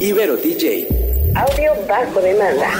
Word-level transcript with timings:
Ibero 0.00 0.36
DJ. 0.36 0.86
Audio 1.34 1.72
bajo 1.88 2.20
demanda. 2.20 2.70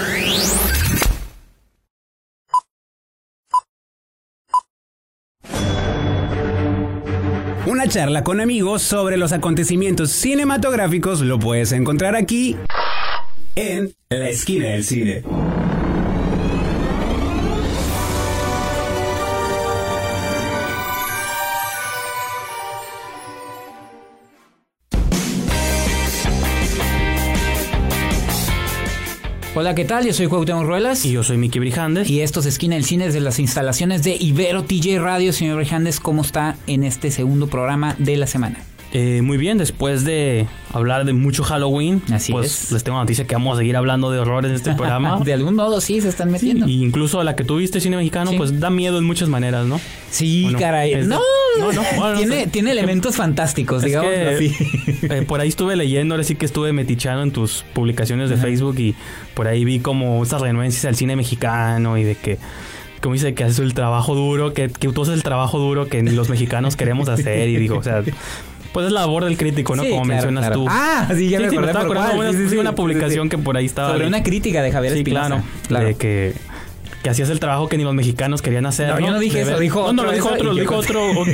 Una 7.65 7.87
charla 7.89 8.23
con 8.23 8.39
amigos 8.39 8.83
sobre 8.83 9.17
los 9.17 9.33
acontecimientos 9.33 10.11
cinematográficos 10.11 11.19
lo 11.19 11.39
puedes 11.39 11.73
encontrar 11.73 12.15
aquí 12.15 12.55
en 13.55 13.93
La 14.09 14.29
Esquina 14.29 14.69
del 14.69 14.85
Cine. 14.85 15.23
Hola, 29.59 29.75
¿qué 29.75 29.83
tal? 29.83 30.05
Yo 30.05 30.13
soy 30.13 30.27
Cuauhtémoc 30.27 30.63
Ruelas. 30.63 31.03
Y 31.03 31.11
yo 31.11 31.21
soy 31.21 31.35
Miki 31.35 31.59
Brijandes. 31.59 32.09
Y 32.09 32.21
esto 32.21 32.39
es 32.39 32.45
Esquina 32.45 32.75
del 32.75 32.85
Cine 32.85 33.07
desde 33.07 33.19
las 33.19 33.39
instalaciones 33.39 34.03
de 34.03 34.15
Ibero 34.15 34.63
TJ 34.63 34.99
Radio. 34.99 35.33
Señor 35.33 35.57
Brijandes, 35.57 35.99
¿cómo 35.99 36.21
está 36.21 36.55
en 36.65 36.85
este 36.85 37.11
segundo 37.11 37.47
programa 37.47 37.93
de 37.99 38.15
la 38.15 38.25
semana? 38.25 38.68
Eh, 38.91 39.21
muy 39.21 39.37
bien, 39.37 39.59
después 39.59 40.03
de 40.03 40.47
hablar 40.73 41.05
de 41.05 41.13
mucho 41.13 41.43
Halloween, 41.43 42.01
Así 42.11 42.31
pues 42.31 42.63
es. 42.63 42.71
les 42.71 42.83
tengo 42.83 42.97
noticia 42.97 43.27
que 43.27 43.35
vamos 43.35 43.55
a 43.55 43.59
seguir 43.59 43.77
hablando 43.77 44.09
de 44.09 44.17
horror 44.17 44.47
en 44.47 44.53
este 44.53 44.73
programa. 44.73 45.19
de 45.23 45.31
algún 45.33 45.53
modo 45.55 45.79
sí 45.79 46.01
se 46.01 46.09
están 46.09 46.31
metiendo. 46.31 46.67
Y 46.67 46.83
incluso 46.83 47.21
la 47.23 47.35
que 47.35 47.43
tuviste 47.43 47.79
cine 47.81 47.97
mexicano, 47.97 48.31
Sí. 48.31 48.37
pues 48.37 48.59
da 48.59 48.71
miedo 48.71 48.97
en 48.97 49.03
muchas 49.03 49.29
maneras, 49.29 49.67
¿no? 49.67 49.79
Sí, 50.09 50.41
Bueno, 50.43 50.57
caray. 50.59 50.93
es- 50.93 51.07
No, 51.07 51.19
no, 51.59 51.71
no, 51.71 51.81
bueno, 51.97 52.11
no 52.13 52.17
tiene, 52.17 52.43
sé. 52.45 52.47
tiene 52.47 52.71
elementos 52.71 53.15
fantásticos, 53.15 53.83
digamos 53.83 54.09
que, 54.11 54.27
así. 54.27 54.55
eh, 55.03 55.21
por 55.27 55.39
ahí 55.39 55.49
estuve 55.49 55.75
leyendo, 55.75 56.15
ahora 56.15 56.23
sí 56.23 56.33
que 56.33 56.47
estuve 56.47 56.73
metichando 56.73 57.21
en 57.21 57.31
tus 57.31 57.63
publicaciones 57.73 58.31
de 58.31 58.37
Facebook 58.37 58.79
y 58.79 58.95
por 59.35 59.47
ahí 59.47 59.65
vi 59.65 59.79
como 59.81 60.23
estas 60.23 60.41
renuencias 60.41 60.85
al 60.85 60.95
cine 60.95 61.15
mexicano 61.15 61.95
y 61.99 62.03
de 62.03 62.15
que, 62.15 62.39
como 63.01 63.13
dice, 63.13 63.35
que 63.35 63.43
haces 63.43 63.59
el 63.59 63.75
trabajo 63.75 64.15
duro, 64.15 64.53
que, 64.55 64.69
que 64.69 64.87
tú 64.89 65.03
haces 65.03 65.13
el 65.13 65.21
trabajo 65.23 65.59
duro 65.59 65.85
que 65.87 66.01
los 66.01 66.27
mexicanos 66.29 66.75
queremos 66.75 67.07
hacer 67.07 67.49
y 67.49 67.57
digo, 67.57 67.77
o 67.77 67.83
sea, 67.83 68.01
pues 68.73 68.85
es 68.87 68.91
la 68.91 69.01
labor 69.01 69.25
del 69.25 69.37
crítico, 69.37 69.75
¿no? 69.75 69.83
Sí, 69.83 69.89
como 69.89 70.03
claro, 70.03 70.15
mencionas 70.15 70.45
claro. 70.45 70.55
tú. 70.61 70.67
Ah, 70.69 71.07
sí, 71.15 71.29
ya 71.29 71.37
Sí, 71.39 71.43
me 71.45 71.49
sí, 71.49 71.55
acordé 71.55 71.71
estaba 71.71 71.87
por 71.87 71.97
acordando, 71.97 72.23
cuál. 72.33 72.49
Sí, 72.49 72.57
una 72.57 72.75
publicación 72.75 73.29
que 73.29 73.37
por 73.37 73.57
ahí 73.57 73.65
estaba 73.65 73.91
Sobre 73.93 74.07
una 74.07 74.23
crítica 74.23 74.61
de 74.61 74.71
Javier 74.71 74.93
Espinosa. 74.93 75.27
claro, 75.27 75.43
claro. 75.67 75.85
de 75.87 75.95
que 75.95 76.33
que 77.01 77.09
hacías 77.09 77.29
el 77.29 77.39
trabajo 77.39 77.69
que 77.69 77.77
ni 77.77 77.85
los 77.85 77.93
mexicanos 77.93 78.41
querían 78.41 78.65
hacer. 78.65 78.89
No, 78.89 78.99
yo 78.99 79.11
no 79.11 79.19
dije 79.19 79.39
eso, 79.41 79.57
dijo 79.57 79.93
No, 79.93 79.93
no, 79.93 80.01
otro 80.01 80.05
lo 80.07 80.11
dijo 80.11 80.29
otro, 80.33 80.43
lo 80.43 80.53
dijo 80.55 80.75
otro, 80.75 81.11
un, 81.11 81.29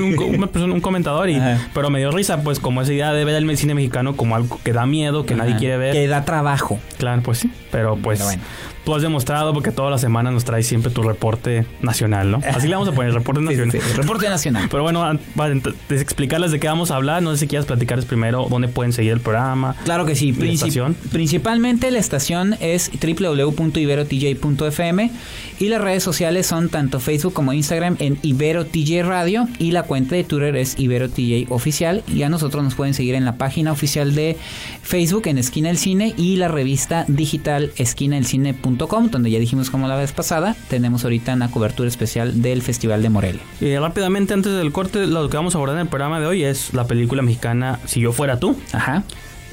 un- 0.63 0.71
un 0.73 0.79
comentador, 0.81 1.27
y, 1.27 1.37
Ajá. 1.37 1.69
pero 1.73 1.89
me 1.89 1.97
dio 1.97 2.11
risa, 2.11 2.43
pues 2.43 2.59
como 2.59 2.83
esa 2.83 2.93
idea 2.93 3.13
de 3.13 3.25
ver 3.25 3.33
el 3.33 3.57
cine 3.57 3.73
mexicano 3.73 4.15
como 4.15 4.35
algo 4.35 4.59
que 4.63 4.73
da 4.73 4.85
miedo, 4.85 5.25
que 5.25 5.33
nadie 5.33 5.55
quiere 5.55 5.77
ver. 5.77 5.93
Que 5.93 6.07
da 6.07 6.23
trabajo. 6.23 6.79
Claro, 6.99 7.23
pues 7.23 7.39
sí, 7.39 7.51
pero 7.71 7.95
pues 7.95 8.19
Pero 8.19 8.29
bueno. 8.29 8.43
Tú 8.85 8.93
has 8.95 9.01
demostrado 9.01 9.53
porque 9.53 9.71
todas 9.71 9.91
las 9.91 9.99
semanas 10.01 10.31
nos 10.33 10.45
traes 10.45 10.67
siempre 10.67 10.91
tu 10.91 11.01
reporte 11.03 11.65
nacional, 11.81 12.31
¿no? 12.31 12.39
Así 12.53 12.67
le 12.67 12.75
vamos 12.75 12.87
a 12.89 12.91
poner, 12.93 13.13
reporte 13.13 13.41
nacional. 13.41 13.71
Sí, 13.71 13.79
sí, 13.81 13.87
sí. 13.89 13.93
Reporte 13.97 14.29
nacional. 14.29 14.67
Pero 14.69 14.83
bueno, 14.83 15.03
para 15.35 15.53
explicarles 15.89 16.51
de 16.51 16.59
qué 16.59 16.67
vamos 16.67 16.91
a 16.91 16.95
hablar, 16.95 17.21
no 17.23 17.31
sé 17.31 17.37
si 17.37 17.47
quieras 17.47 17.65
platicarles 17.65 18.05
primero 18.05 18.45
dónde 18.49 18.67
pueden 18.67 18.93
seguir 18.93 19.11
el 19.13 19.19
programa. 19.21 19.75
Claro 19.85 20.05
que 20.05 20.15
sí. 20.15 20.27
¿Y 20.27 20.31
la 20.33 20.37
Princip- 20.39 20.53
estación? 20.53 20.95
Principalmente 21.11 21.89
la 21.91 21.99
estación 21.99 22.55
es 22.59 22.91
www.iberotj.fm 23.85 25.11
y 25.59 25.67
las 25.69 25.81
redes 25.81 26.03
sociales 26.03 26.45
son 26.47 26.69
tanto 26.69 26.99
Facebook 26.99 27.33
como 27.33 27.53
Instagram 27.53 27.95
en 27.99 28.17
Ibero 28.21 28.65
TJ 28.65 29.03
Radio 29.03 29.47
y 29.59 29.71
la 29.71 29.83
cuenta 29.83 30.15
de 30.15 30.23
Twitter 30.23 30.55
es 30.57 30.77
Ibero 30.79 31.09
TJ 31.09 31.47
Oficial 31.49 32.03
y 32.13 32.21
a 32.23 32.29
nosotros 32.29 32.63
nos 32.63 32.75
pueden 32.75 32.93
seguir 32.93 33.15
en 33.15 33.25
la 33.25 33.37
página 33.37 33.71
oficial 33.71 34.13
de 34.15 34.37
Facebook 34.83 35.27
en 35.27 35.37
Esquina 35.37 35.69
del 35.69 35.77
Cine 35.77 36.13
y 36.17 36.35
la 36.35 36.47
revista 36.49 37.05
digital 37.07 37.71
esquinaelcine.com 37.77 38.74
donde 38.77 39.31
ya 39.31 39.39
dijimos 39.39 39.69
como 39.69 39.87
la 39.87 39.95
vez 39.95 40.11
pasada 40.11 40.55
tenemos 40.69 41.03
ahorita 41.03 41.33
una 41.33 41.49
cobertura 41.49 41.87
especial 41.87 42.41
del 42.41 42.61
Festival 42.61 43.01
de 43.01 43.09
Morelia. 43.09 43.41
Y 43.59 43.75
rápidamente, 43.77 44.33
antes 44.33 44.53
del 44.53 44.71
corte, 44.71 45.07
lo 45.07 45.29
que 45.29 45.37
vamos 45.37 45.55
a 45.55 45.57
abordar 45.57 45.77
en 45.77 45.81
el 45.83 45.87
programa 45.87 46.19
de 46.19 46.27
hoy 46.27 46.43
es 46.43 46.73
la 46.73 46.85
película 46.85 47.21
mexicana 47.21 47.79
Si 47.85 47.99
yo 47.99 48.11
fuera 48.11 48.39
tú. 48.39 48.55
Ajá. 48.71 49.03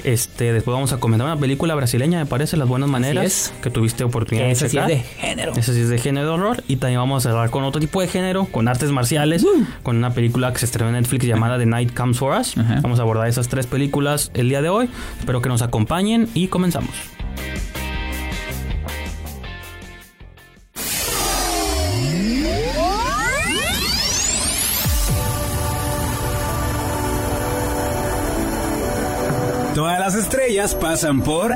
Este, 0.04 0.52
después 0.52 0.74
vamos 0.74 0.92
a 0.92 0.98
comentar 0.98 1.26
una 1.26 1.36
película 1.36 1.76
brasileña, 1.76 2.18
me 2.18 2.26
parece, 2.26 2.56
Las 2.56 2.66
Buenas 2.66 2.88
Maneras, 2.88 3.52
que 3.62 3.70
tuviste 3.70 4.02
oportunidad 4.02 4.48
de 4.48 4.56
checar. 4.56 4.88
de 4.88 4.98
género. 4.98 5.52
Esa 5.52 5.72
sí 5.72 5.80
es 5.80 5.88
de 5.88 5.98
género 5.98 6.26
de 6.26 6.32
horror. 6.32 6.64
Y 6.66 6.76
también 6.76 6.98
vamos 7.00 7.24
a 7.24 7.30
cerrar 7.30 7.50
con 7.50 7.62
otro 7.62 7.80
tipo 7.80 8.00
de 8.00 8.08
género, 8.08 8.46
con 8.46 8.66
artes 8.66 8.90
marciales, 8.90 9.46
con 9.84 9.96
una 9.96 10.12
película 10.12 10.52
que 10.52 10.58
se 10.58 10.66
estrenó 10.66 10.88
en 10.90 10.96
Netflix 10.96 11.24
llamada 11.24 11.56
The 11.58 11.66
Night 11.66 11.94
Comes 11.94 12.18
For 12.18 12.38
Us. 12.38 12.54
Vamos 12.82 12.98
a 12.98 13.02
abordar 13.02 13.28
esas 13.28 13.48
tres 13.48 13.66
películas 13.66 14.32
el 14.34 14.48
día 14.48 14.60
de 14.60 14.70
hoy. 14.70 14.88
Espero 15.20 15.40
que 15.40 15.48
nos 15.48 15.62
acompañen 15.62 16.28
y 16.34 16.48
comenzamos. 16.48 16.90
Las 30.04 30.16
estrellas 30.16 30.74
pasan 30.74 31.22
por 31.22 31.54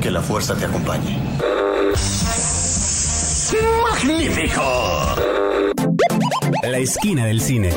Que 0.00 0.12
la 0.12 0.20
fuerza 0.22 0.54
te 0.54 0.64
acompañe. 0.64 1.18
¡Magnífico! 3.82 4.62
La 6.62 6.78
Esquina 6.78 7.26
del 7.26 7.40
Cine. 7.40 7.72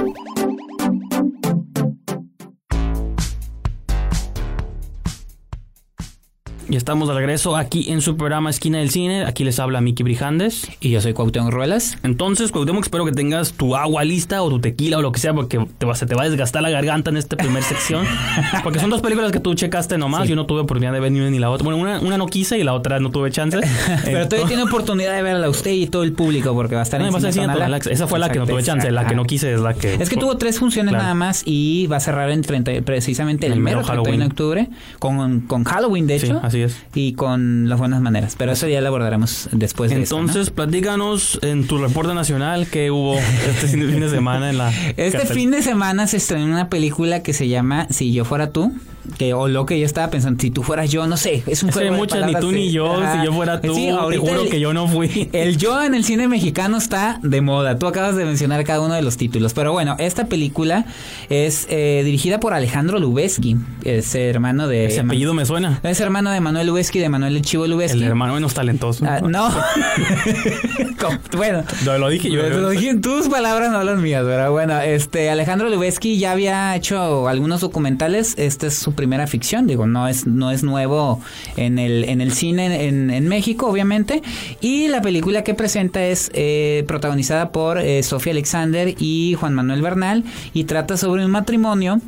Y 6.69 6.75
estamos 6.75 7.07
de 7.07 7.13
regreso 7.13 7.55
aquí 7.55 7.89
en 7.93 8.01
su 8.01 8.17
programa 8.17 8.49
Esquina 8.49 8.79
del 8.79 8.89
Cine. 8.89 9.23
Aquí 9.23 9.45
les 9.45 9.57
habla 9.57 9.79
Miki 9.79 10.03
Brijandes. 10.03 10.67
Y 10.81 10.89
yo 10.89 10.99
soy 10.99 11.13
Cuauhtémoc 11.13 11.49
Ruelas. 11.53 11.97
Entonces, 12.03 12.51
Cuauhtémoc, 12.51 12.83
espero 12.83 13.05
que 13.05 13.13
tengas 13.13 13.53
tu 13.53 13.77
agua 13.77 14.03
lista 14.03 14.41
o 14.43 14.49
tu 14.49 14.59
tequila 14.59 14.97
o 14.97 15.01
lo 15.01 15.13
que 15.13 15.19
sea, 15.21 15.33
porque 15.33 15.65
te 15.77 15.85
va, 15.85 15.95
se 15.95 16.05
te 16.05 16.13
va 16.15 16.23
a 16.23 16.29
desgastar 16.29 16.61
la 16.61 16.69
garganta 16.69 17.09
en 17.09 17.15
esta 17.15 17.37
primera 17.37 17.65
sección. 17.65 18.05
Porque 18.63 18.79
son 18.79 18.89
dos 18.89 19.01
películas 19.01 19.31
que 19.31 19.39
tú 19.39 19.53
checaste 19.55 19.97
nomás. 19.97 20.27
Yo 20.27 20.35
no 20.35 20.45
tuve 20.45 20.59
oportunidad 20.59 20.91
de 20.91 20.99
ver 20.99 21.09
ni 21.11 21.19
una 21.21 21.29
ni 21.29 21.39
la 21.39 21.49
otra. 21.49 21.63
Bueno, 21.63 21.79
una, 21.79 21.99
una 22.01 22.17
no 22.17 22.25
quise 22.27 22.57
y 22.59 22.63
la 22.63 22.73
otra 22.73 22.99
no 22.99 23.11
tuve 23.11 23.31
chance. 23.31 23.59
Pero 24.03 24.27
todavía 24.27 24.47
tiene 24.47 24.63
oportunidad 24.63 25.15
de 25.15 25.21
verla 25.21 25.47
usted 25.49 25.71
y 25.71 25.87
todo 25.87 26.03
el 26.03 26.11
público 26.11 26.53
porque 26.53 26.75
va 26.75 26.81
a 26.81 26.83
estar 26.83 26.99
No, 26.99 27.07
en 27.07 27.21
ser 27.21 27.31
Cine 27.31 27.45
Tonalá. 27.45 27.79
Tonalá. 27.79 27.93
Esa 27.93 28.07
fue 28.07 28.19
la 28.19 28.29
que 28.29 28.39
no 28.39 28.45
tuve 28.45 28.61
chance. 28.63 28.91
La 28.91 29.07
que 29.07 29.15
no 29.15 29.23
quise 29.23 29.53
es 29.53 29.61
la 29.61 29.73
que. 29.73 29.93
Es 29.93 30.09
que 30.09 30.17
tuvo 30.17 30.37
tres 30.37 30.59
funciones 30.59 30.89
Claro. 30.91 31.03
nada 31.03 31.15
más 31.15 31.43
y 31.45 31.87
va 31.87 31.97
a 31.97 31.99
cerrar 32.01 32.29
en 32.29 32.41
30, 32.41 32.81
precisamente 32.83 33.45
el, 33.47 33.53
El 33.53 33.59
mero 33.61 33.77
mero 33.81 33.87
31 33.87 34.03
de 34.03 34.09
Halloween. 34.17 34.31
octubre 34.31 34.69
con, 34.99 35.41
con 35.41 35.63
Halloween, 35.63 36.07
de 36.07 36.19
Sí, 36.19 36.25
hecho. 36.25 36.41
Así 36.63 36.75
es. 36.75 36.85
Y 36.95 37.13
con 37.13 37.67
las 37.69 37.79
buenas 37.79 38.01
maneras. 38.01 38.35
Pero 38.37 38.51
eso 38.51 38.67
ya 38.67 38.81
lo 38.81 38.87
abordaremos 38.87 39.49
después 39.51 39.89
de 39.91 40.01
eso, 40.01 40.15
¿no? 40.15 40.21
Entonces, 40.21 40.49
platícanos 40.49 41.39
en 41.41 41.67
tu 41.67 41.77
reporte 41.77 42.13
nacional 42.13 42.67
que 42.67 42.91
hubo 42.91 43.15
este 43.17 43.67
fin 43.67 43.79
de- 43.81 43.87
fin 43.91 43.99
de 44.01 44.09
semana 44.09 44.49
en 44.49 44.57
la. 44.57 44.71
Este 44.97 45.17
cartel- 45.19 45.33
fin 45.35 45.51
de 45.51 45.61
semana 45.61 46.07
se 46.07 46.17
estrenó 46.17 46.45
una 46.45 46.69
película 46.69 47.21
que 47.23 47.33
se 47.33 47.47
llama 47.47 47.87
Si 47.89 48.13
yo 48.13 48.25
fuera 48.25 48.51
tú, 48.51 48.71
que 49.17 49.33
o 49.33 49.47
lo 49.47 49.65
que 49.65 49.79
yo 49.79 49.85
estaba 49.85 50.09
pensando, 50.09 50.39
si 50.41 50.51
tú 50.51 50.63
fueras 50.63 50.91
yo, 50.91 51.07
no 51.07 51.17
sé, 51.17 51.43
es 51.47 51.63
un 51.63 51.71
juego 51.71 51.91
de 51.91 51.97
muchas, 51.97 52.25
ni 52.25 52.35
tú 52.35 52.51
ni 52.51 52.71
yo. 52.71 52.93
Ajá. 53.01 53.19
Si 53.19 53.25
yo 53.25 53.33
fuera 53.33 53.61
tú, 53.61 53.73
Sí, 53.75 53.89
te 54.09 54.17
juro 54.17 54.41
el- 54.43 54.49
que 54.49 54.59
yo 54.59 54.73
no 54.73 54.87
fui. 54.87 55.29
El 55.33 55.57
yo 55.57 55.81
en 55.83 55.93
el 55.95 56.03
cine 56.03 56.27
mexicano 56.27 56.77
está 56.77 57.19
de 57.23 57.41
moda. 57.41 57.77
Tú 57.79 57.87
acabas 57.87 58.15
de 58.15 58.25
mencionar 58.25 58.63
cada 58.63 58.81
uno 58.81 58.93
de 58.93 59.01
los 59.01 59.17
títulos. 59.17 59.53
Pero 59.53 59.71
bueno, 59.73 59.95
esta 59.99 60.25
película 60.27 60.85
es 61.29 61.67
eh, 61.69 62.01
dirigida 62.05 62.39
por 62.39 62.53
Alejandro 62.53 62.99
Lubeski, 62.99 63.57
es 63.83 64.13
hermano 64.15 64.67
de... 64.67 64.85
Ese 64.85 65.01
apellido 65.01 65.33
me 65.33 65.45
suena. 65.45 65.79
Es 65.83 65.99
hermano 66.01 66.31
de 66.31 66.39
Manuel 66.41 66.67
Lubeski, 66.67 66.99
de 66.99 67.09
Manuel 67.09 67.35
el 67.35 67.41
Chivo 67.43 67.67
Lubeski. 67.67 67.97
El 67.99 68.03
hermano 68.03 68.33
menos 68.33 68.53
talentoso. 68.53 69.05
Ah, 69.07 69.21
no. 69.21 69.49
Bueno. 71.35 71.63
Lo, 71.85 71.97
lo 71.97 72.09
dije 72.09 72.29
yo. 72.31 72.47
Lo 72.49 72.69
dije 72.69 72.89
en 72.89 73.01
tus 73.01 73.27
palabras, 73.29 73.71
no 73.71 73.83
las 73.83 73.99
mías, 73.99 74.23
pero 74.25 74.51
bueno, 74.51 74.79
este 74.81 75.29
Alejandro 75.29 75.69
Lubeski 75.69 76.17
ya 76.17 76.31
había 76.31 76.75
hecho 76.75 77.27
algunos 77.27 77.61
documentales, 77.61 78.33
esta 78.37 78.67
es 78.67 78.73
su 78.75 78.93
primera 78.97 79.27
ficción, 79.27 79.65
digo, 79.67 79.87
no 79.87 80.09
es 80.09 80.27
no 80.27 80.51
es 80.51 80.63
nuevo 80.63 81.21
en 81.55 81.79
el 81.79 82.03
en 82.03 82.19
el 82.19 82.33
cine 82.33 82.87
en, 82.87 83.27
México, 83.29 83.67
obviamente, 83.67 84.21
y 84.59 84.89
la 84.89 85.01
película 85.01 85.45
que 85.45 85.53
presenta 85.53 86.03
es 86.03 86.29
eh, 86.33 86.83
protagonizada 86.87 87.53
por 87.53 87.77
eh, 87.77 88.03
Sofía 88.03 88.33
Alexander 88.33 88.93
y 88.99 89.35
Juan 89.39 89.53
Manuel 89.53 89.81
Bernal 89.81 90.25
y 90.53 90.65
trata 90.65 90.97
sobre 90.97 91.23
un 91.23 91.31
matrimonio 91.31 92.01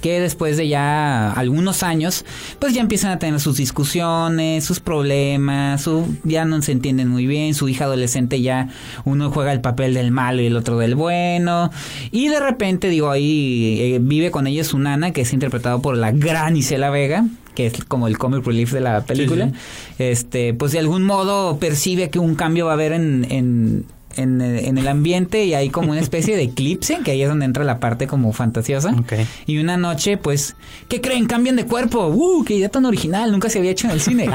que 0.00 0.20
después 0.20 0.56
de 0.56 0.68
ya 0.68 1.32
algunos 1.32 1.82
años, 1.82 2.24
pues 2.58 2.74
ya 2.74 2.80
empiezan 2.80 3.10
a 3.10 3.18
tener 3.18 3.40
sus 3.40 3.56
discusiones, 3.56 4.64
sus 4.64 4.80
problemas, 4.80 5.82
su, 5.82 6.06
ya 6.24 6.44
no 6.44 6.60
se 6.62 6.72
entienden 6.72 7.08
muy 7.08 7.26
bien, 7.26 7.54
su 7.54 7.68
hija 7.68 7.84
adolescente 7.84 8.40
ya 8.40 8.68
uno 9.04 9.30
juega 9.30 9.52
el 9.52 9.60
papel 9.60 9.94
del 9.94 10.10
malo 10.10 10.42
y 10.42 10.46
el 10.46 10.56
otro 10.56 10.78
del 10.78 10.94
bueno, 10.94 11.70
y 12.10 12.28
de 12.28 12.40
repente 12.40 12.88
digo 12.88 13.10
ahí 13.10 13.78
eh, 13.80 13.98
vive 14.00 14.30
con 14.30 14.46
ella 14.46 14.64
su 14.64 14.78
nana 14.78 15.12
que 15.12 15.22
es 15.22 15.32
interpretado 15.32 15.82
por 15.82 15.96
la 15.96 16.12
gran 16.12 16.56
Isela 16.56 16.90
Vega 16.90 17.24
que 17.54 17.66
es 17.66 17.84
como 17.84 18.06
el 18.06 18.16
comic 18.16 18.46
relief 18.46 18.72
de 18.72 18.80
la 18.80 19.02
película, 19.02 19.48
Sí, 19.48 19.52
este, 19.98 20.54
pues 20.54 20.72
de 20.72 20.78
algún 20.78 21.02
modo 21.02 21.58
percibe 21.58 22.08
que 22.08 22.18
un 22.18 22.36
cambio 22.36 22.66
va 22.66 22.72
a 22.72 22.74
haber 22.74 22.92
en, 22.92 23.26
en 23.28 23.84
en, 24.16 24.40
el- 24.40 24.64
en 24.64 24.78
el 24.78 24.88
ambiente 24.88 25.44
y 25.44 25.54
hay 25.54 25.68
como 25.70 25.90
una 25.92 26.00
especie 26.00 26.36
de 26.36 26.42
eclipse, 26.44 26.98
que 27.04 27.12
ahí 27.12 27.22
es 27.22 27.28
donde 27.28 27.44
entra 27.44 27.64
la 27.64 27.78
parte 27.80 28.06
como 28.06 28.32
fantasiosa. 28.32 28.94
Y 29.46 29.58
una 29.58 29.76
noche, 29.76 30.16
pues, 30.16 30.56
¿qué 30.88 31.00
creen? 31.00 31.26
Cambian 31.26 31.56
de 31.56 31.64
cuerpo. 31.66 32.06
¡Uh! 32.08 32.44
¡Qué 32.44 32.54
idea 32.54 32.68
tan 32.68 32.84
original! 32.86 33.30
Nunca 33.32 33.48
se 33.48 33.58
había 33.58 33.70
hecho 33.70 33.86
en 33.86 33.92
el 33.92 34.00
cine. 34.00 34.28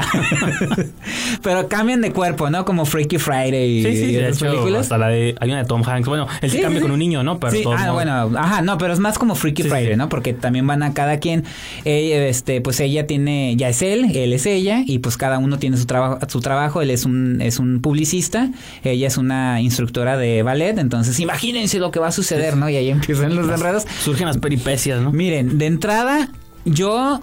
Pero 1.42 1.68
cambian 1.68 2.00
de 2.00 2.12
cuerpo, 2.12 2.50
¿no? 2.50 2.64
Como 2.64 2.84
Freaky 2.84 3.18
Friday 3.18 3.82
Sí, 3.82 3.96
sí, 3.96 4.04
y 4.04 4.12
de 4.14 4.28
hecho, 4.28 4.46
películas. 4.46 4.82
hasta 4.82 4.98
la 4.98 5.08
de... 5.08 5.34
Hay 5.40 5.48
una 5.50 5.58
de 5.58 5.64
Tom 5.64 5.82
Hanks. 5.86 6.08
Bueno, 6.08 6.26
él 6.40 6.50
sí, 6.50 6.56
Sí, 6.56 6.62
cambia 6.62 6.80
sí, 6.80 6.82
con 6.82 6.90
un 6.92 6.98
niño, 6.98 7.22
¿no? 7.22 7.38
Pero 7.38 7.52
Sí, 7.52 7.62
todos 7.62 7.78
ah, 7.80 7.92
bueno, 7.92 8.30
ajá, 8.38 8.62
no, 8.62 8.78
pero 8.78 8.92
es 8.92 8.98
más 8.98 9.18
como 9.18 9.34
Freaky 9.34 9.64
Friday. 9.64 9.96
¿no? 9.96 10.08
Porque 10.08 10.32
también 10.32 10.66
van 10.66 10.82
a 10.82 10.94
cada 10.94 11.18
quien, 11.18 11.44
ella, 11.84 12.26
este, 12.26 12.60
pues 12.60 12.80
ella 12.80 13.06
tiene, 13.06 13.54
ya 13.56 13.68
es 13.68 13.82
él, 13.82 14.16
él 14.16 14.32
es 14.32 14.46
ella, 14.46 14.82
y 14.86 14.98
pues 15.00 15.16
cada 15.16 15.38
uno 15.38 15.58
tiene 15.58 15.76
su 15.76 15.86
trabajo, 15.86 16.18
su 16.28 16.40
trabajo, 16.40 16.80
él 16.82 16.90
es 16.90 17.04
un, 17.04 17.40
es 17.42 17.58
un 17.58 17.80
publicista, 17.80 18.50
ella 18.82 19.06
es 19.06 19.16
una 19.18 19.60
instructora 19.66 20.16
de 20.16 20.42
ballet, 20.42 20.78
entonces 20.78 21.20
imagínense 21.20 21.78
lo 21.78 21.90
que 21.90 21.98
va 21.98 22.08
a 22.08 22.12
suceder, 22.12 22.56
¿no? 22.56 22.68
Y 22.68 22.76
ahí 22.76 22.88
empiezan 22.88 23.34
los 23.36 23.48
enredos. 23.48 23.84
Surgen 24.02 24.26
las 24.26 24.38
peripecias, 24.38 25.00
¿no? 25.00 25.12
Miren, 25.12 25.58
de 25.58 25.66
entrada, 25.66 26.30
yo 26.64 27.20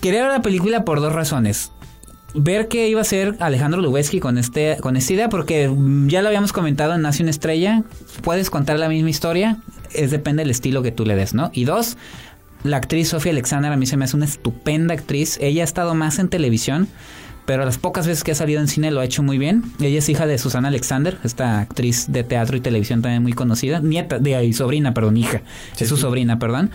quería 0.00 0.22
ver 0.22 0.32
la 0.32 0.42
película 0.42 0.84
por 0.84 1.00
dos 1.00 1.12
razones. 1.12 1.72
Ver 2.34 2.68
qué 2.68 2.88
iba 2.88 3.00
a 3.00 3.02
hacer 3.02 3.34
Alejandro 3.40 3.80
Lubezki 3.80 4.20
con 4.20 4.36
este 4.36 4.76
con 4.80 4.96
esta 4.96 5.12
idea, 5.14 5.28
porque 5.30 5.72
ya 6.06 6.20
lo 6.20 6.28
habíamos 6.28 6.52
comentado 6.52 6.94
en 6.94 7.00
Nace 7.00 7.22
una 7.22 7.30
estrella, 7.30 7.82
puedes 8.22 8.50
contar 8.50 8.78
la 8.78 8.90
misma 8.90 9.08
historia, 9.08 9.56
es 9.94 10.10
depende 10.10 10.42
del 10.42 10.50
estilo 10.50 10.82
que 10.82 10.92
tú 10.92 11.06
le 11.06 11.16
des, 11.16 11.32
¿no? 11.32 11.50
Y 11.54 11.64
dos, 11.64 11.96
la 12.62 12.76
actriz 12.76 13.08
Sofía 13.08 13.32
Alexander 13.32 13.72
a 13.72 13.76
mí 13.76 13.86
se 13.86 13.96
me 13.96 14.04
hace 14.04 14.16
una 14.16 14.26
estupenda 14.26 14.92
actriz. 14.94 15.38
Ella 15.40 15.62
ha 15.62 15.64
estado 15.64 15.94
más 15.94 16.18
en 16.18 16.28
televisión, 16.28 16.88
pero 17.46 17.64
las 17.64 17.78
pocas 17.78 18.06
veces 18.06 18.24
que 18.24 18.32
ha 18.32 18.34
salido 18.34 18.60
en 18.60 18.68
cine 18.68 18.90
lo 18.90 19.00
ha 19.00 19.04
hecho 19.04 19.22
muy 19.22 19.38
bien. 19.38 19.62
Ella 19.80 19.98
es 19.98 20.08
hija 20.08 20.26
de 20.26 20.36
Susana 20.36 20.68
Alexander, 20.68 21.16
esta 21.24 21.60
actriz 21.60 22.06
de 22.08 22.24
teatro 22.24 22.56
y 22.56 22.60
televisión 22.60 23.02
también 23.02 23.22
muy 23.22 23.32
conocida. 23.32 23.80
Nieta, 23.80 24.18
de 24.18 24.34
ahí, 24.34 24.52
sobrina, 24.52 24.92
perdón, 24.92 25.16
hija. 25.16 25.42
es 25.78 25.88
su 25.88 25.96
sobrina, 25.96 26.38
perdón. 26.38 26.70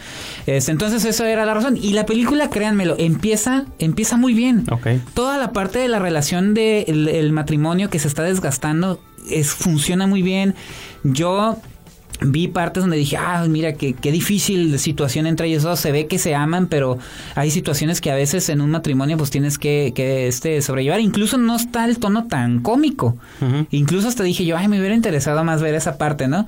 Este, 0.47 0.71
entonces, 0.71 1.03
eso 1.05 1.25
era 1.25 1.45
la 1.45 1.53
razón. 1.53 1.77
Y 1.77 1.93
la 1.93 2.05
película, 2.05 2.49
créanmelo, 2.49 2.95
empieza, 2.97 3.65
empieza 3.79 4.17
muy 4.17 4.33
bien. 4.33 4.65
Toda 5.13 5.37
la 5.37 5.51
parte 5.51 5.79
de 5.79 5.89
la 5.89 5.99
relación 5.99 6.53
del 6.53 7.09
el 7.09 7.31
matrimonio 7.33 7.89
que 7.89 7.99
se 7.99 8.07
está 8.07 8.23
desgastando 8.23 8.99
es, 9.29 9.53
funciona 9.53 10.07
muy 10.07 10.21
bien. 10.21 10.55
Yo 11.03 11.57
vi 12.21 12.47
partes 12.47 12.83
donde 12.83 12.97
dije, 12.97 13.17
ah, 13.17 13.45
mira, 13.49 13.73
qué, 13.73 13.93
qué 13.93 14.11
difícil 14.11 14.77
situación 14.79 15.27
entre 15.27 15.47
ellos 15.47 15.63
dos. 15.63 15.79
Se 15.79 15.91
ve 15.91 16.07
que 16.07 16.19
se 16.19 16.35
aman, 16.35 16.67
pero 16.67 16.97
hay 17.35 17.51
situaciones 17.51 17.99
que 17.99 18.11
a 18.11 18.15
veces 18.15 18.47
en 18.49 18.61
un 18.61 18.69
matrimonio 18.69 19.17
pues 19.17 19.31
tienes 19.31 19.57
que, 19.57 19.91
que 19.95 20.27
este, 20.27 20.61
sobrellevar. 20.61 20.99
Incluso 20.99 21.37
no 21.37 21.55
está 21.55 21.85
el 21.85 21.99
tono 21.99 22.27
tan 22.27 22.59
cómico. 22.61 23.17
Incluso 23.71 24.07
hasta 24.07 24.23
dije 24.23 24.45
yo, 24.45 24.57
ay, 24.57 24.67
me 24.67 24.79
hubiera 24.79 24.95
interesado 24.95 25.43
más 25.43 25.61
ver 25.61 25.73
esa 25.73 25.97
parte, 25.97 26.27
¿no? 26.27 26.45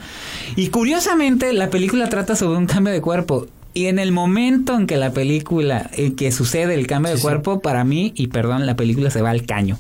Y 0.56 0.68
curiosamente, 0.68 1.54
la 1.54 1.70
película 1.70 2.08
trata 2.10 2.36
sobre 2.36 2.58
un 2.58 2.68
cambio 2.68 2.94
de 2.94 3.02
cuerpo. 3.02 3.48
Y 3.76 3.88
en 3.88 3.98
el 3.98 4.12
momento 4.12 4.76
en 4.78 4.86
que 4.86 4.98
la 4.98 5.12
película, 5.14 5.90
en 5.94 6.16
que 6.16 6.32
sucede 6.32 6.76
el 6.76 6.86
cambio 6.86 7.16
de 7.16 7.20
cuerpo, 7.20 7.60
para 7.60 7.84
mí, 7.84 8.14
y 8.16 8.28
perdón, 8.28 8.66
la 8.68 8.76
película 8.76 9.10
se 9.10 9.22
va 9.24 9.32
al 9.32 9.46
caño. 9.48 9.80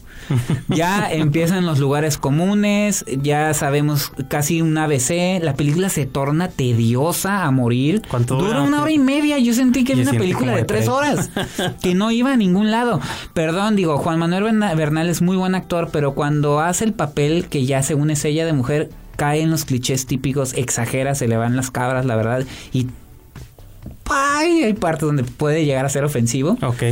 ya 0.68 1.08
empiezan 1.12 1.66
los 1.68 1.78
lugares 1.80 2.18
comunes, 2.18 3.06
ya 3.22 3.54
sabemos 3.54 4.12
casi 4.30 4.62
un 4.62 4.76
ABC, 4.78 5.40
la 5.44 5.54
película 5.54 5.90
se 5.90 6.06
torna 6.08 6.48
tediosa 6.50 7.44
a 7.46 7.52
morir. 7.52 8.02
¿Cuánto 8.10 8.36
Dura 8.38 8.48
dura? 8.60 8.62
una 8.64 8.82
hora 8.82 8.92
y 8.92 9.00
media, 9.00 9.38
yo 9.38 9.54
sentí 9.54 9.84
que 9.84 9.94
era 9.94 10.02
una 10.02 10.12
película 10.12 10.56
de 10.56 10.64
tres 10.64 10.88
horas, 10.88 11.30
que 11.82 11.94
no 11.94 12.10
iba 12.12 12.34
a 12.34 12.38
ningún 12.38 12.72
lado. 12.72 13.00
Perdón, 13.34 13.76
digo, 13.76 13.98
Juan 13.98 14.18
Manuel 14.20 14.44
Berna- 14.44 14.74
Bernal 14.76 15.08
es 15.10 15.22
muy 15.22 15.38
buen 15.38 15.54
actor, 15.56 15.90
pero 15.92 16.14
cuando 16.16 16.60
hace 16.62 16.84
el 16.86 16.94
papel 16.94 17.46
que 17.46 17.66
ya 17.66 17.84
según 17.84 18.10
es 18.10 18.26
ella 18.26 18.46
de 18.46 18.54
mujer, 18.54 18.90
cae 19.18 19.42
en 19.42 19.52
los 19.52 19.66
clichés 19.66 20.08
típicos, 20.08 20.54
exagera, 20.56 21.14
se 21.14 21.28
le 21.28 21.38
van 21.38 21.56
las 21.56 21.70
cabras, 21.70 22.06
la 22.06 22.16
verdad, 22.16 22.44
y 22.72 22.88
¡ay! 24.10 24.64
hay 24.64 24.74
partes 24.74 25.02
donde 25.02 25.24
puede 25.24 25.66
llegar 25.66 25.86
a 25.86 25.90
ser 25.90 26.04
ofensivo. 26.04 26.58
Ok. 26.62 26.84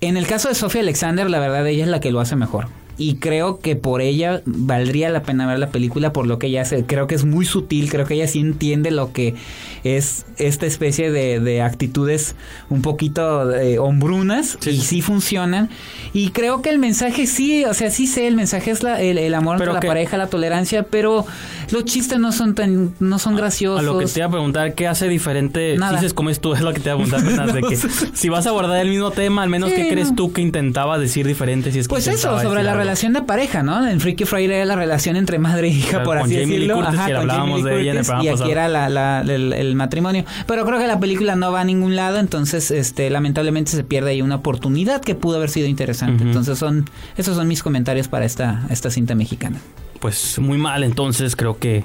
En 0.00 0.16
el 0.16 0.26
caso 0.26 0.48
de 0.48 0.54
Sofía 0.54 0.82
Alexander, 0.82 1.28
la 1.30 1.38
verdad, 1.38 1.66
ella 1.66 1.84
es 1.84 1.90
la 1.90 2.00
que 2.00 2.10
lo 2.10 2.20
hace 2.20 2.36
mejor. 2.36 2.68
Y 2.96 3.16
creo 3.16 3.58
que 3.58 3.74
por 3.74 4.00
ella 4.00 4.42
valdría 4.46 5.10
la 5.10 5.22
pena 5.22 5.46
ver 5.48 5.58
la 5.58 5.70
película 5.70 6.12
por 6.12 6.26
lo 6.26 6.38
que 6.38 6.46
ella 6.46 6.62
hace. 6.62 6.84
Creo 6.84 7.06
que 7.08 7.14
es 7.16 7.24
muy 7.24 7.44
sutil, 7.44 7.90
creo 7.90 8.06
que 8.06 8.14
ella 8.14 8.28
sí 8.28 8.38
entiende 8.38 8.90
lo 8.92 9.12
que 9.12 9.34
es 9.82 10.24
esta 10.38 10.66
especie 10.66 11.10
de, 11.10 11.40
de 11.40 11.60
actitudes 11.62 12.36
un 12.70 12.82
poquito 12.82 13.52
eh, 13.54 13.78
hombrunas 13.78 14.58
y 14.66 14.76
sí 14.80 15.02
funcionan. 15.02 15.70
Y 16.12 16.30
creo 16.30 16.62
que 16.62 16.70
el 16.70 16.78
mensaje 16.78 17.26
sí, 17.26 17.64
o 17.64 17.74
sea, 17.74 17.90
sí 17.90 18.06
sé, 18.06 18.26
el 18.28 18.36
mensaje 18.36 18.70
es 18.70 18.82
la- 18.82 19.00
el, 19.00 19.18
el 19.18 19.34
amor 19.34 19.56
entre 19.56 19.72
la 19.72 19.80
pareja, 19.80 20.16
la 20.16 20.28
tolerancia, 20.28 20.84
pero 20.84 21.26
los 21.70 21.84
chistes 21.84 22.18
no 22.20 22.30
son 22.30 22.54
tan, 22.54 22.94
no 23.00 23.18
son 23.18 23.34
graciosos. 23.36 23.80
A 23.80 23.82
lo 23.82 23.98
que 23.98 24.06
te 24.06 24.20
iba 24.20 24.26
a 24.26 24.30
preguntar, 24.30 24.74
¿qué 24.74 24.86
hace 24.86 25.08
diferente? 25.08 25.76
Nada. 25.76 25.92
Si 25.92 25.96
dices 25.96 26.14
cómo 26.14 26.30
es 26.30 26.40
tú, 26.40 26.54
es 26.54 26.60
lo 26.60 26.72
que 26.72 26.80
te 26.80 26.90
iba 26.90 26.94
a 26.94 26.96
preguntar. 27.04 27.20
apenas, 27.26 27.52
de 27.54 27.62
que 27.62 27.76
si 28.14 28.28
vas 28.28 28.46
a 28.46 28.50
abordar 28.50 28.80
el 28.80 28.88
mismo 28.90 29.10
tema, 29.10 29.42
al 29.42 29.48
menos, 29.48 29.70
Sí, 29.70 29.76
¿qué 29.76 29.88
crees 29.88 30.14
tú 30.14 30.32
que 30.32 30.40
intentaba 30.42 30.98
decir 30.98 31.26
diferente? 31.26 31.72
Si 31.72 31.80
es 31.80 31.88
que 31.88 31.90
Pues 31.90 32.06
eso, 32.06 32.40
sobre 32.40 32.62
la? 32.62 32.83
Relación 32.84 33.12
de 33.12 33.22
pareja, 33.22 33.62
¿no? 33.62 33.86
En 33.86 34.00
Freaky 34.00 34.24
Friday 34.24 34.56
era 34.56 34.64
la 34.64 34.76
relación 34.76 35.16
entre 35.16 35.38
madre 35.38 35.68
e 35.68 35.70
hija, 35.70 36.02
por 36.02 36.18
con 36.18 36.26
así 36.26 36.34
Jamie 36.34 36.54
decirlo. 36.54 36.76
Curtis, 36.76 37.00
que 37.00 37.12
con 37.12 37.16
hablábamos 37.22 37.58
Jamie 37.60 37.64
de 37.74 37.80
ella 37.82 37.90
en 37.92 37.96
el 37.98 38.04
Curtis, 38.04 38.06
programa 38.06 38.24
y 38.24 38.28
aquí 38.28 38.32
pasado. 38.36 38.50
era 38.50 38.68
la- 38.68 38.88
la- 38.88 39.20
el, 39.34 39.52
el 39.52 39.74
matrimonio. 39.74 40.24
Pero 40.46 40.64
creo 40.64 40.78
que 40.78 40.86
la 40.86 41.00
película 41.00 41.34
no 41.36 41.50
va 41.52 41.60
a 41.62 41.64
ningún 41.64 41.96
lado, 41.96 42.18
entonces 42.20 42.70
este 42.70 43.10
lamentablemente 43.10 43.70
se 43.72 43.82
pierde 43.84 44.10
ahí 44.10 44.22
una 44.22 44.36
oportunidad 44.36 45.00
que 45.00 45.14
pudo 45.14 45.36
haber 45.38 45.50
sido 45.50 45.66
interesante. 45.66 46.22
Entonces 46.22 46.58
son 46.58 46.88
esos 47.16 47.36
son 47.36 47.48
mis 47.48 47.62
comentarios 47.62 48.08
para 48.08 48.24
esta, 48.24 48.62
esta 48.70 48.90
cinta 48.90 49.14
mexicana. 49.14 49.58
Pues 50.00 50.38
muy 50.38 50.58
mal, 50.58 50.84
entonces 50.84 51.34
creo 51.36 51.58
que 51.58 51.84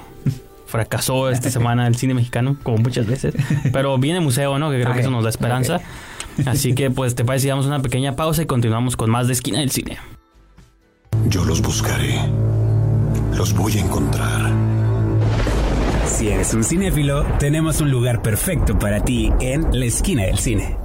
fracasó 0.67 1.29
esta 1.31 1.49
semana 1.49 1.87
el 1.87 1.95
cine 1.95 2.13
mexicano, 2.13 2.55
como 2.61 2.77
muchas 2.77 3.07
veces. 3.07 3.33
Pero 3.73 3.97
viene 3.97 4.19
museo, 4.19 4.59
¿no? 4.59 4.69
Que 4.69 4.81
creo 4.81 4.93
que 4.93 4.99
eso 4.99 5.09
nos 5.11 5.23
da 5.23 5.29
esperanza. 5.31 5.79
Así 6.45 6.73
que, 6.75 6.91
pues, 6.91 7.15
te 7.15 7.25
parece, 7.25 7.47
damos 7.47 7.65
una 7.65 7.81
pequeña 7.81 8.15
pausa 8.15 8.43
y 8.43 8.45
continuamos 8.45 8.95
con 8.95 9.09
más 9.09 9.27
de 9.27 9.33
Esquina 9.33 9.59
del 9.59 9.71
Cine. 9.71 9.97
Yo 11.27 11.45
los 11.45 11.61
buscaré. 11.61 12.19
Los 13.35 13.53
voy 13.53 13.77
a 13.77 13.81
encontrar. 13.81 14.51
Si 16.05 16.27
eres 16.29 16.53
un 16.53 16.63
cinéfilo, 16.63 17.23
tenemos 17.37 17.81
un 17.81 17.91
lugar 17.91 18.21
perfecto 18.21 18.77
para 18.77 19.03
ti 19.03 19.31
en 19.39 19.67
la 19.79 19.85
esquina 19.85 20.23
del 20.23 20.39
cine. 20.39 20.77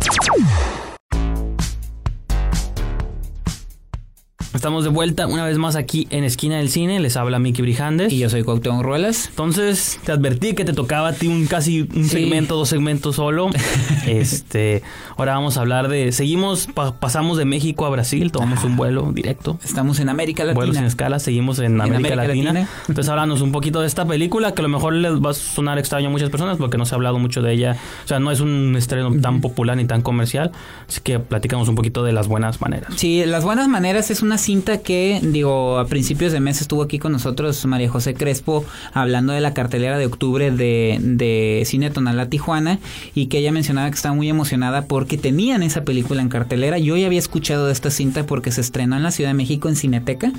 Estamos 4.55 4.85
de 4.85 4.91
vuelta 4.91 5.27
una 5.27 5.45
vez 5.45 5.59
más 5.59 5.75
aquí 5.75 6.07
en 6.11 6.23
Esquina 6.23 6.59
del 6.59 6.71
Cine. 6.71 7.01
Les 7.01 7.17
habla 7.17 7.41
Miki 7.41 7.61
Brijandes. 7.61 8.13
Y 8.13 8.19
yo 8.19 8.31
soy 8.31 8.45
Cuauhtémoc 8.45 8.83
Ruelas. 8.85 9.27
Entonces, 9.31 9.99
te 10.05 10.13
advertí 10.13 10.55
que 10.55 10.65
te 10.65 10.73
tocaba 10.73 11.09
a 11.09 11.13
ti 11.13 11.27
un 11.27 11.47
casi 11.47 11.81
un 11.83 12.05
Sí. 12.05 12.11
segmento, 12.11 12.55
dos 12.55 12.69
segmentos 12.69 13.17
solo. 13.17 13.51
este, 14.07 14.83
ahora 15.17 15.35
vamos 15.35 15.57
a 15.57 15.61
hablar 15.61 15.89
de 15.89 16.13
seguimos 16.13 16.69
pa- 16.69 16.95
pasamos 16.95 17.37
de 17.37 17.45
México 17.45 17.85
a 17.85 17.91
Brasil, 17.91 18.31
tomamos 18.31 18.63
un 18.63 18.77
vuelo 18.77 19.11
directo. 19.13 19.59
Estamos 19.65 19.99
en 19.99 20.09
América 20.09 20.45
Vuelos 20.45 20.65
sin 20.77 20.85
Latina. 20.85 20.87
escala, 20.87 21.19
seguimos 21.19 21.59
en 21.59 21.81
América, 21.81 21.97
América 21.97 22.17
Latina. 22.17 22.53
Latina. 22.53 22.69
Entonces, 22.89 23.09
háblanos 23.11 23.41
un 23.41 23.51
poquito 23.51 23.81
de 23.81 23.89
esta 23.89 24.07
película 24.07 24.55
que 24.55 24.61
a 24.61 24.63
lo 24.63 24.69
mejor 24.69 24.93
les 24.95 25.15
va 25.15 25.31
a 25.31 25.35
sonar 25.35 25.79
extraño 25.79 26.09
a 26.09 26.11
muchas 26.11 26.31
personas 26.31 26.59
porque 26.59 26.79
no 26.79 26.87
se 26.87 26.95
ha 26.95 26.97
hablado 26.97 27.19
mucho 27.19 27.43
de 27.43 27.53
ella. 27.53 27.77
O 28.05 28.09
sea, 28.09 28.21
no 28.21 28.31
es 28.31 28.39
un 28.41 28.77
estreno 28.79 29.13
tan 29.21 29.41
popular 29.41 29.77
ni 29.77 29.85
tan 29.85 30.01
comercial. 30.01 30.53
Así 30.89 31.01
que 31.03 31.19
platicamos 31.19 31.69
un 31.69 31.75
poquito 31.75 32.05
de 32.05 32.13
las 32.13 32.29
buenas 32.29 32.61
maneras. 32.61 32.93
Sí, 32.97 33.25
Las 33.27 33.43
Buenas 33.45 33.67
Maneras 33.69 34.11
es 34.13 34.23
una 34.23 34.39
cinta 34.45 34.79
que, 34.79 35.21
digo, 35.23 35.79
a 35.79 35.87
principios 35.87 36.33
de 36.33 36.41
mes 36.41 36.61
estuvo 36.61 36.83
aquí 36.83 36.99
con 36.99 37.13
nosotros 37.13 37.65
María 37.67 37.89
José 37.89 38.15
Crespo 38.15 38.65
hablando 38.93 39.33
de 39.33 39.41
la 39.41 39.55
cartelera 39.55 39.99
de 39.99 40.07
octubre 40.07 40.51
de, 40.51 40.99
de 41.01 41.63
Cine 41.67 41.91
Tonalá 41.91 42.29
Tijuana 42.29 42.79
y 43.15 43.27
que 43.27 43.39
ella 43.39 43.53
mencionaba 43.53 43.89
que 43.91 43.97
estaba 43.97 44.15
muy 44.15 44.29
emocionada 44.29 44.83
porque 44.87 45.17
tenían 45.19 45.63
esa 45.63 45.83
película 45.85 46.21
en 46.23 46.29
cartelera. 46.29 46.79
Yo 46.79 46.97
ya 46.97 47.07
había 47.07 47.19
escuchado 47.19 47.67
de 47.67 47.73
esta 47.73 47.91
cinta 47.91 48.27
porque 48.27 48.53
se 48.53 48.61
estrenó 48.61 48.97
en 48.97 49.03
la 49.03 49.11
Ciudad 49.11 49.31
de 49.31 49.35
México 49.35 49.69
en 49.69 49.77
Cineteca 49.77 50.33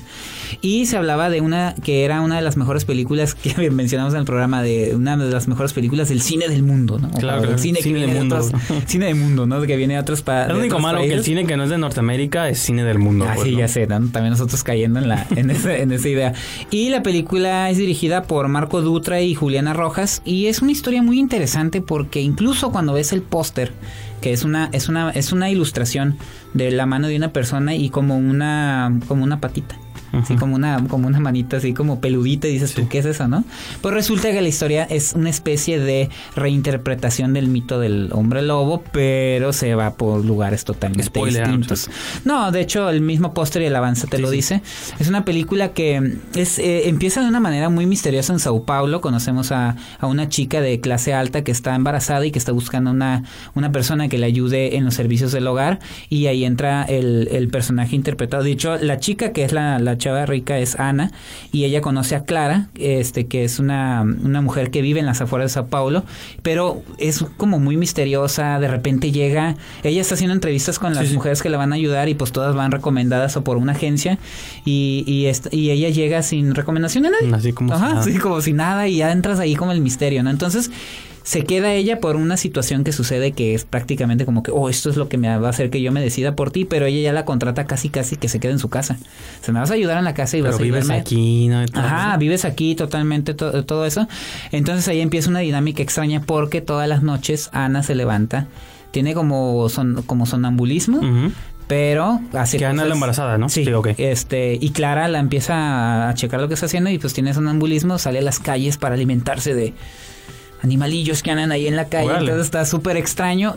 y 0.61 0.85
se 0.85 0.97
hablaba 0.97 1.29
de 1.29 1.41
una 1.41 1.75
que 1.83 2.03
era 2.05 2.21
una 2.21 2.35
de 2.35 2.41
las 2.41 2.57
mejores 2.57 2.85
películas 2.85 3.35
que 3.35 3.69
mencionamos 3.71 4.13
en 4.13 4.19
el 4.19 4.25
programa, 4.25 4.61
de 4.61 4.95
una 4.95 5.17
de 5.17 5.31
las 5.31 5.47
mejores 5.47 5.73
películas 5.73 6.09
del 6.09 6.21
cine 6.21 6.47
del 6.47 6.63
mundo, 6.63 6.99
¿no? 6.99 7.09
Claro, 7.11 7.41
claro, 7.41 7.57
cine, 7.57 7.77
que 7.79 7.83
cine 7.83 8.01
de 8.01 8.07
mundo. 8.07 8.35
otros- 8.37 8.51
cine 8.85 9.05
del 9.07 9.15
mundo, 9.15 9.45
¿no? 9.45 9.61
Que 9.63 9.75
viene 9.75 9.95
de 9.95 9.99
otros 9.99 10.21
pa- 10.21 10.43
Es 10.43 10.47
de 10.49 10.53
lo 10.53 10.59
único 10.59 10.79
malo 10.79 10.99
que 10.99 11.05
el 11.05 11.09
países. 11.11 11.25
cine 11.25 11.45
que 11.45 11.57
no 11.57 11.63
es 11.63 11.69
de 11.69 11.77
Norteamérica 11.77 12.49
es 12.49 12.59
cine 12.59 12.83
del 12.83 12.99
mundo. 12.99 13.25
Ah, 13.27 13.33
pues, 13.35 13.47
sí, 13.47 13.53
¿no? 13.53 13.59
ya 13.59 13.67
sé, 13.67 13.87
¿no? 13.87 13.94
También 13.99 14.31
nosotros 14.31 14.63
cayendo 14.63 14.99
en, 14.99 15.07
la, 15.07 15.25
en, 15.35 15.49
ese- 15.49 15.81
en 15.81 15.91
esa 15.91 16.09
idea. 16.09 16.33
Y 16.71 16.89
la 16.89 17.03
película 17.03 17.69
es 17.69 17.77
dirigida 17.77 18.23
por 18.23 18.47
Marco 18.47 18.81
Dutra 18.81 19.21
y 19.21 19.35
Juliana 19.35 19.73
Rojas 19.73 20.21
y 20.25 20.47
es 20.47 20.61
una 20.61 20.71
historia 20.71 21.01
muy 21.01 21.19
interesante 21.19 21.81
porque 21.81 22.21
incluso 22.21 22.71
cuando 22.71 22.93
ves 22.93 23.13
el 23.13 23.21
póster, 23.21 23.71
que 24.21 24.33
es 24.33 24.43
una, 24.43 24.69
es 24.71 24.89
una, 24.89 25.09
es 25.11 25.31
una 25.31 25.49
ilustración 25.49 26.17
de 26.53 26.71
la 26.71 26.85
mano 26.85 27.07
de 27.07 27.15
una 27.17 27.31
persona 27.33 27.75
y 27.75 27.89
como 27.89 28.17
una, 28.17 28.99
como 29.07 29.23
una 29.23 29.39
patita. 29.41 29.75
Así 30.21 30.35
como 30.35 30.55
una, 30.55 30.83
como 30.87 31.07
una 31.07 31.19
manita 31.19 31.57
así 31.57 31.73
como 31.73 31.99
peludita 31.99 32.47
y 32.47 32.53
dices 32.53 32.73
tú. 32.73 32.87
¿qué 32.89 32.99
es 32.99 33.05
eso, 33.05 33.27
no? 33.27 33.43
Pues 33.81 33.93
resulta 33.93 34.31
que 34.31 34.41
la 34.41 34.47
historia 34.47 34.83
es 34.83 35.13
una 35.13 35.29
especie 35.29 35.79
de 35.79 36.09
reinterpretación 36.35 37.33
del 37.33 37.47
mito 37.47 37.79
del 37.79 38.09
hombre 38.13 38.41
lobo, 38.41 38.83
pero 38.91 39.51
se 39.53 39.75
va 39.75 39.95
por 39.95 40.23
lugares 40.23 40.63
totalmente 40.63 41.03
Spoiler, 41.05 41.47
distintos. 41.47 41.89
No, 42.23 42.51
de 42.51 42.61
hecho, 42.61 42.89
el 42.89 43.01
mismo 43.01 43.33
póster 43.33 43.61
y 43.63 43.65
el 43.65 43.75
avance 43.75 44.07
te 44.07 44.17
Sí, 44.17 44.21
lo 44.23 44.29
sí. 44.29 44.35
dice. 44.37 44.61
Es 44.99 45.07
una 45.09 45.25
película 45.25 45.73
que 45.73 46.17
es 46.35 46.59
eh, 46.59 46.87
empieza 46.87 47.21
de 47.21 47.27
una 47.27 47.39
manera 47.39 47.69
muy 47.69 47.85
misteriosa 47.85 48.31
en 48.33 48.39
Sao 48.39 48.63
Paulo. 48.63 49.01
Conocemos 49.01 49.51
a, 49.51 49.75
a 49.99 50.07
una 50.07 50.29
chica 50.29 50.61
de 50.61 50.79
clase 50.79 51.13
alta 51.13 51.43
que 51.43 51.51
está 51.51 51.75
embarazada 51.75 52.25
y 52.25 52.31
que 52.31 52.39
está 52.39 52.51
buscando 52.51 52.91
una, 52.91 53.23
una 53.55 53.71
persona 53.71 54.07
que 54.07 54.17
le 54.17 54.25
ayude 54.27 54.77
en 54.77 54.85
los 54.85 54.93
servicios 54.93 55.31
del 55.31 55.47
hogar. 55.47 55.79
Y 56.09 56.27
ahí 56.27 56.45
entra 56.45 56.83
el, 56.83 57.27
el 57.31 57.47
personaje 57.49 57.95
interpretado. 57.95 58.43
De 58.43 58.51
hecho, 58.51 58.77
la 58.77 58.99
chica 58.99 59.33
que 59.33 59.43
es 59.43 59.51
la, 59.51 59.79
la 59.79 59.97
chava 60.05 60.25
rica 60.25 60.59
es 60.59 60.79
Ana 60.79 61.11
y 61.51 61.63
ella 61.65 61.81
conoce 61.81 62.15
a 62.15 62.23
Clara, 62.25 62.67
este 62.75 63.25
que 63.25 63.43
es 63.43 63.57
una, 63.59 64.01
una 64.03 64.41
mujer 64.41 64.69
que 64.71 64.81
vive 64.81 64.99
en 64.99 65.05
las 65.07 65.19
afueras 65.21 65.51
de 65.51 65.53
Sao 65.55 65.67
Paulo, 65.67 66.03
pero 66.43 66.83
es 66.99 67.25
como 67.37 67.59
muy 67.59 67.75
misteriosa. 67.77 68.59
De 68.59 68.67
repente 68.67 69.11
llega, 69.11 69.55
ella 69.83 70.01
está 70.01 70.13
haciendo 70.15 70.33
entrevistas 70.35 70.77
con 70.79 70.93
las 70.93 71.03
Sí, 71.05 71.09
sí. 71.09 71.15
mujeres 71.15 71.41
que 71.41 71.49
le 71.49 71.57
van 71.57 71.71
a 71.71 71.75
ayudar 71.75 72.07
y 72.09 72.13
pues 72.13 72.31
todas 72.31 72.55
van 72.55 72.71
recomendadas 72.71 73.35
o 73.37 73.43
por 73.43 73.57
una 73.57 73.71
agencia 73.71 74.19
y, 74.63 75.03
y, 75.07 75.25
esta- 75.25 75.49
y 75.51 75.71
ella 75.71 75.89
llega 75.89 76.21
sin 76.21 76.53
recomendación 76.55 77.03
de 77.03 77.09
nadie. 77.11 77.33
Así 77.33 77.51
como 77.53 77.69
si 77.69 77.75
Ajá, 77.75 77.89
nada. 77.95 78.03
sí, 78.03 78.17
como 78.17 78.41
si 78.41 78.53
nada 78.53 78.87
y 78.87 78.97
ya 78.97 79.11
entras 79.11 79.39
ahí 79.39 79.55
como 79.55 79.71
el 79.71 79.81
misterio, 79.81 80.21
¿no? 80.23 80.29
Entonces 80.29 80.69
se 81.25 81.43
queda 81.43 81.73
ella 81.73 81.99
por 81.99 82.17
una 82.17 82.37
situación 82.37 82.83
que 82.83 82.91
sucede 82.91 83.31
que 83.31 83.55
es 83.55 83.65
prácticamente 83.65 84.25
como 84.25 84.43
que, 84.43 84.51
oh, 84.51 84.69
esto 84.69 84.91
es 84.91 84.95
lo 84.95 85.09
que 85.09 85.17
me 85.17 85.27
va 85.39 85.47
a 85.47 85.49
hacer 85.49 85.71
que 85.71 85.81
yo 85.81 85.91
me 85.91 85.99
decida 85.99 86.35
por 86.35 86.51
ti, 86.51 86.65
pero 86.65 86.85
ella 86.85 87.01
ya 87.01 87.13
la 87.13 87.25
contrata 87.25 87.65
casi 87.65 87.89
casi 87.89 88.15
que 88.15 88.29
se 88.29 88.39
quede 88.39 88.51
en 88.51 88.59
su 88.59 88.69
casa. 88.69 88.97
Se 89.41 89.51
me 89.51 89.59
vas 89.59 89.71
a 89.71 89.73
ayudar 89.73 89.97
en 89.97 90.03
la 90.03 90.13
casa 90.13 90.37
y 90.37 90.41
Pero 90.41 90.51
vas 90.53 90.59
a 90.61 90.63
vives 90.63 90.81
ayudarme. 90.83 91.01
aquí, 91.01 91.47
¿no? 91.47 91.65
Ajá, 91.73 92.09
eso. 92.11 92.19
vives 92.19 92.45
aquí 92.45 92.75
totalmente 92.75 93.33
to- 93.33 93.65
todo 93.65 93.87
eso. 93.87 94.07
Entonces 94.51 94.87
ahí 94.87 95.01
empieza 95.01 95.29
una 95.31 95.39
dinámica 95.39 95.81
extraña 95.81 96.21
porque 96.21 96.61
todas 96.61 96.87
las 96.87 97.01
noches 97.01 97.49
Ana 97.53 97.81
se 97.81 97.95
levanta, 97.95 98.45
tiene 98.91 99.15
como 99.15 99.67
son 99.69 100.03
como 100.03 100.27
sonambulismo, 100.27 101.01
pero 101.67 102.21
hace 102.33 102.57
Que 102.59 102.65
Ana 102.67 102.83
es 102.83 102.87
la 102.89 102.93
embarazada, 102.93 103.39
¿no? 103.39 103.49
Sí, 103.49 103.65
Sí, 103.65 103.73
ok. 103.73 103.87
este 103.97 104.59
y 104.61 104.69
Clara 104.69 105.07
la 105.07 105.17
empieza 105.17 106.07
a 106.07 106.13
checar 106.13 106.39
lo 106.39 106.47
que 106.47 106.53
está 106.53 106.67
haciendo 106.67 106.91
y 106.91 106.99
pues 106.99 107.13
tiene 107.15 107.33
sonambulismo, 107.33 107.97
sale 107.97 108.19
a 108.19 108.21
las 108.21 108.37
calles 108.39 108.77
para 108.77 108.93
alimentarse 108.93 109.55
de 109.55 109.73
animalillos 110.65 111.23
que 111.23 111.31
andan 111.31 111.51
ahí 111.51 111.67
en 111.67 111.75
la 111.75 111.85
calle, 111.85 112.07
Órale. 112.09 112.25
entonces 112.25 112.45
está 112.45 112.65
súper 112.65 112.97
extraño. 112.97 113.55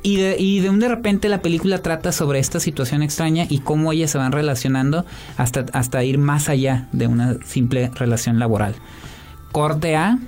Y 0.00 0.16
de, 0.16 0.36
y 0.38 0.60
de 0.60 0.70
un 0.70 0.78
de 0.78 0.86
repente 0.88 1.28
la 1.28 1.42
película 1.42 1.78
trata 1.82 2.12
sobre 2.12 2.38
esta 2.38 2.60
situación 2.60 3.02
extraña 3.02 3.46
y 3.48 3.58
cómo 3.58 3.92
ellas 3.92 4.12
se 4.12 4.18
van 4.18 4.30
relacionando 4.30 5.04
hasta, 5.36 5.66
hasta 5.72 6.04
ir 6.04 6.18
más 6.18 6.48
allá 6.48 6.86
de 6.92 7.08
una 7.08 7.36
simple 7.44 7.90
relación 7.96 8.38
laboral. 8.38 8.76
Corte 9.50 9.96
A, 9.96 10.18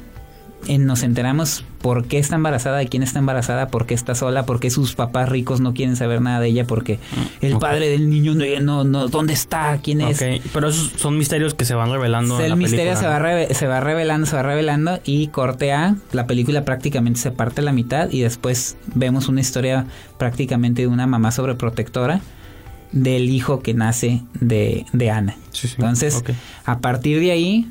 nos 0.79 1.03
enteramos 1.03 1.65
por 1.83 2.05
qué 2.07 2.19
está 2.19 2.37
embarazada, 2.37 2.79
de 2.79 2.87
quién 2.89 3.03
está 3.03 3.19
embarazada, 3.19 3.69
por 3.69 3.87
qué 3.87 3.95
está 3.95 4.15
sola, 4.15 4.45
por 4.45 4.61
qué 4.61 4.71
sus 4.71 4.95
papás 4.95 5.29
ricos 5.29 5.61
no 5.61 5.73
quieren 5.75 5.97
saber 5.97 6.21
nada 6.21 6.39
de 6.41 6.49
ella, 6.49 6.67
porque 6.67 6.99
el 7.41 7.53
Mm, 7.53 7.57
ok. 7.57 7.61
padre 7.61 7.89
del 7.89 8.11
niño 8.11 8.35
no, 8.35 8.45
no, 8.61 8.85
no- 8.85 9.09
¿dónde 9.09 9.33
está? 9.33 9.79
¿Quién 9.83 10.01
es? 10.03 10.21
Ok, 10.21 10.43
pero 10.53 10.69
esos 10.69 10.93
son 11.01 11.17
misterios 11.17 11.55
que 11.55 11.65
se 11.65 11.75
van 11.75 11.91
revelando 11.91 12.37
en 12.39 12.45
el 12.45 12.51
la 12.51 12.57
misterio 12.57 12.93
película, 12.93 13.01
se 13.01 13.47
va, 13.49 13.55
se 13.55 13.67
va 13.67 13.81
revelando, 13.81 14.27
se 14.27 14.37
va 14.37 14.43
revelando 14.43 15.01
y 15.05 15.29
corte 15.29 15.73
A, 15.73 15.97
la 16.13 16.27
película 16.27 16.65
prácticamente 16.65 17.19
se 17.19 17.31
parte 17.31 17.63
a 17.63 17.65
la 17.65 17.73
mitad 17.73 18.11
y 18.11 18.21
después 18.21 18.77
vemos 18.95 19.29
una 19.29 19.41
historia 19.41 19.87
prácticamente 20.19 20.83
de 20.83 20.89
una 20.89 21.07
mamá 21.07 21.31
sobreprotectora 21.33 22.21
del 22.93 23.31
hijo 23.31 23.61
que 23.61 23.73
nace 23.73 24.21
de, 24.41 24.85
de 24.93 25.11
Ana. 25.11 25.37
Sí, 25.53 25.69
sí. 25.69 25.75
Entonces, 25.79 26.23
a 26.65 26.79
partir 26.81 27.21
de 27.21 27.31
ahí, 27.31 27.71